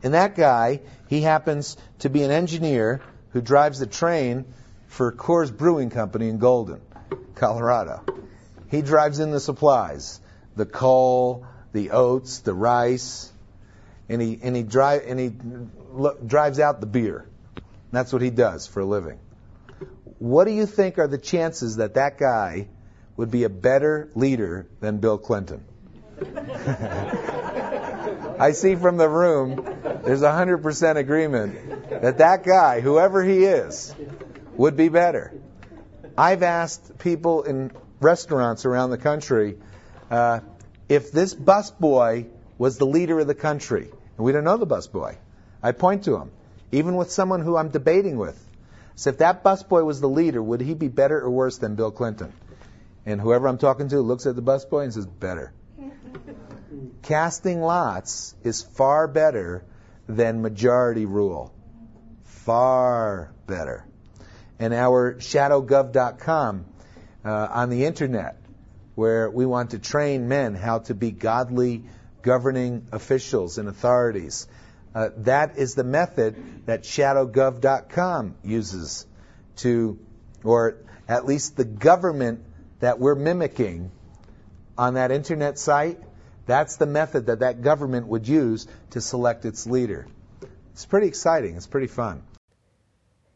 And 0.04 0.14
that 0.14 0.36
guy, 0.36 0.82
he 1.08 1.22
happens 1.22 1.78
to 2.00 2.10
be 2.10 2.24
an 2.24 2.32
engineer 2.32 3.02
who 3.32 3.42
drives 3.42 3.80
the 3.80 3.88
train 3.88 4.46
for 4.88 5.12
Coors 5.12 5.56
Brewing 5.56 5.90
Company 5.90 6.30
in 6.30 6.40
Golden, 6.40 6.82
Colorado. 7.36 8.04
He 8.70 8.82
drives 8.82 9.20
in 9.20 9.32
the 9.32 9.40
supplies, 9.40 10.20
the 10.56 10.66
coal, 10.66 11.46
the 11.74 11.92
oats, 11.92 12.40
the 12.40 12.54
rice, 12.54 13.32
and 14.08 14.22
he 14.22 14.40
and 14.42 14.56
he 14.56 14.64
drive 14.64 15.04
and 15.06 15.20
he 15.20 15.32
drives 16.26 16.60
out 16.60 16.82
the 16.82 16.88
beer. 16.88 17.26
That's 17.92 18.12
what 18.12 18.22
he 18.22 18.30
does 18.30 18.68
for 18.68 18.82
a 18.82 18.86
living. 18.86 19.20
What 20.18 20.46
do 20.46 20.52
you 20.52 20.66
think 20.66 21.00
are 21.00 21.08
the 21.08 21.18
chances 21.18 21.78
that 21.78 21.94
that 21.94 22.18
guy 22.18 22.68
would 23.20 23.30
be 23.32 23.44
a 23.44 23.50
better 23.50 24.10
leader 24.16 24.66
than 24.80 25.00
Bill 25.00 25.18
Clinton? 25.18 25.66
I 28.40 28.54
see 28.54 28.76
from 28.76 28.96
the 28.96 29.10
room 29.10 29.58
there's 30.06 30.22
a 30.22 30.30
100% 30.30 30.96
agreement 30.96 31.90
that 32.02 32.20
that 32.20 32.46
guy, 32.46 32.80
whoever 32.80 33.22
he 33.22 33.44
is, 33.44 33.94
would 34.54 34.78
be 34.78 34.88
better. 34.88 35.34
I've 36.18 36.44
asked 36.44 36.98
people 36.98 37.44
in 37.44 37.74
restaurants 38.00 38.64
around 38.64 38.92
the 38.92 38.98
country 38.98 39.58
uh, 40.10 40.40
if 40.88 41.12
this 41.12 41.36
busboy 41.36 42.30
was 42.58 42.78
the 42.78 42.86
leader 42.86 43.20
of 43.20 43.28
the 43.28 43.36
country, 43.36 43.90
and 44.16 44.26
we 44.26 44.32
don't 44.32 44.46
know 44.46 44.56
the 44.56 44.66
busboy. 44.66 45.18
I 45.62 45.74
point 45.74 46.06
to 46.06 46.16
him, 46.16 46.32
even 46.72 46.96
with 46.96 47.12
someone 47.12 47.42
who 47.42 47.58
I'm 47.58 47.68
debating 47.68 48.18
with. 48.18 48.42
So 48.96 49.10
if 49.10 49.18
that 49.18 49.44
busboy 49.44 49.86
was 49.86 50.00
the 50.00 50.08
leader, 50.08 50.42
would 50.42 50.62
he 50.62 50.74
be 50.74 50.88
better 50.88 51.20
or 51.20 51.30
worse 51.30 51.58
than 51.58 51.76
Bill 51.76 51.92
Clinton? 51.92 52.32
And 53.10 53.20
whoever 53.20 53.48
I'm 53.48 53.58
talking 53.58 53.90
to 53.90 54.02
looks 54.02 54.28
at 54.28 54.36
the 54.36 54.44
busboy 54.44 54.84
and 54.84 54.94
says, 54.94 55.08
better. 55.08 55.52
Casting 57.02 57.60
lots 57.60 58.36
is 58.44 58.62
far 58.62 59.08
better 59.08 59.66
than 60.08 60.44
majority 60.44 61.08
rule. 61.08 61.52
Far 62.26 63.34
better. 63.48 63.84
And 64.60 64.76
our 64.76 65.16
shadowgov.com 65.16 66.66
uh, 67.26 67.48
on 67.50 67.72
the 67.72 67.86
internet, 67.86 68.38
where 68.94 69.32
we 69.32 69.48
want 69.48 69.72
to 69.72 69.80
train 69.80 70.28
men 70.28 70.54
how 70.54 70.80
to 70.80 70.94
be 70.94 71.10
godly 71.10 71.86
governing 72.22 72.90
officials 72.92 73.58
and 73.58 73.68
authorities. 73.68 74.48
Uh, 74.94 75.10
that 75.18 75.58
is 75.58 75.74
the 75.74 75.84
method 75.84 76.68
that 76.68 76.84
shadowgov.com 76.84 78.36
uses 78.44 79.08
to, 79.56 79.98
or 80.44 80.78
at 81.08 81.26
least 81.26 81.58
the 81.58 81.66
government 81.66 82.46
that 82.80 83.00
we're 83.00 83.16
mimicking 83.16 83.92
on 84.78 84.94
that 84.96 85.12
internet 85.12 85.58
site, 85.60 86.00
that's 86.46 86.78
the 86.78 86.86
method 86.86 87.28
that 87.28 87.40
that 87.40 87.62
government 87.62 88.08
would 88.08 88.28
use 88.28 88.68
to 88.92 89.02
select 89.02 89.46
its 89.46 89.68
leader. 89.68 90.08
It's 90.72 90.86
pretty 90.86 91.08
exciting. 91.08 91.56
It's 91.56 91.68
pretty 91.68 91.88
fun. 91.88 92.24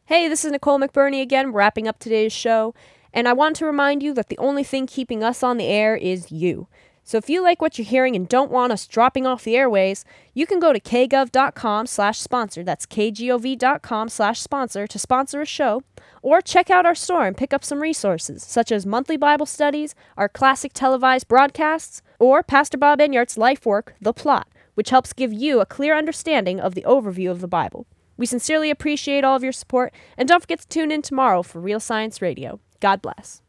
Hey, 0.05 0.27
this 0.27 0.43
is 0.43 0.51
Nicole 0.51 0.79
McBurney 0.79 1.21
again, 1.21 1.51
wrapping 1.53 1.87
up 1.87 1.99
today's 1.99 2.33
show. 2.33 2.73
And 3.13 3.27
I 3.27 3.33
want 3.33 3.55
to 3.57 3.65
remind 3.65 4.01
you 4.01 4.13
that 4.15 4.29
the 4.29 4.37
only 4.37 4.63
thing 4.63 4.87
keeping 4.87 5.23
us 5.23 5.43
on 5.43 5.57
the 5.57 5.67
air 5.67 5.95
is 5.95 6.31
you. 6.31 6.67
So 7.05 7.17
if 7.17 7.29
you 7.29 7.43
like 7.43 7.61
what 7.61 7.77
you're 7.77 7.85
hearing 7.85 8.15
and 8.15 8.27
don't 8.29 8.51
want 8.51 8.71
us 8.71 8.87
dropping 8.87 9.27
off 9.27 9.43
the 9.43 9.57
airways, 9.57 10.05
you 10.33 10.47
can 10.47 10.59
go 10.59 10.71
to 10.71 10.79
kgov.com 10.79 11.85
slash 11.85 12.19
sponsor, 12.19 12.63
that's 12.63 12.85
kgov.com 12.85 14.09
slash 14.09 14.39
sponsor 14.39 14.87
to 14.87 14.99
sponsor 14.99 15.41
a 15.41 15.45
show, 15.45 15.83
or 16.21 16.41
check 16.41 16.69
out 16.69 16.85
our 16.85 16.95
store 16.95 17.27
and 17.27 17.35
pick 17.35 17.53
up 17.53 17.63
some 17.63 17.81
resources, 17.81 18.43
such 18.43 18.71
as 18.71 18.85
monthly 18.85 19.17
Bible 19.17 19.45
studies, 19.45 19.95
our 20.15 20.29
classic 20.29 20.71
televised 20.73 21.27
broadcasts, 21.27 22.01
or 22.19 22.41
Pastor 22.41 22.77
Bob 22.77 22.99
Enyart's 22.99 23.37
life 23.37 23.65
work, 23.65 23.95
The 23.99 24.13
Plot, 24.13 24.47
which 24.75 24.89
helps 24.89 25.11
give 25.11 25.33
you 25.33 25.59
a 25.59 25.65
clear 25.65 25.97
understanding 25.97 26.61
of 26.61 26.73
the 26.73 26.83
overview 26.83 27.29
of 27.29 27.41
the 27.41 27.47
Bible. 27.49 27.85
We 28.15 28.25
sincerely 28.25 28.69
appreciate 28.69 29.25
all 29.25 29.35
of 29.35 29.43
your 29.43 29.51
support, 29.51 29.93
and 30.17 30.29
don't 30.29 30.39
forget 30.39 30.61
to 30.61 30.67
tune 30.67 30.91
in 30.91 31.01
tomorrow 31.01 31.43
for 31.43 31.59
Real 31.59 31.81
Science 31.81 32.21
Radio. 32.21 32.61
God 32.79 33.01
bless. 33.01 33.41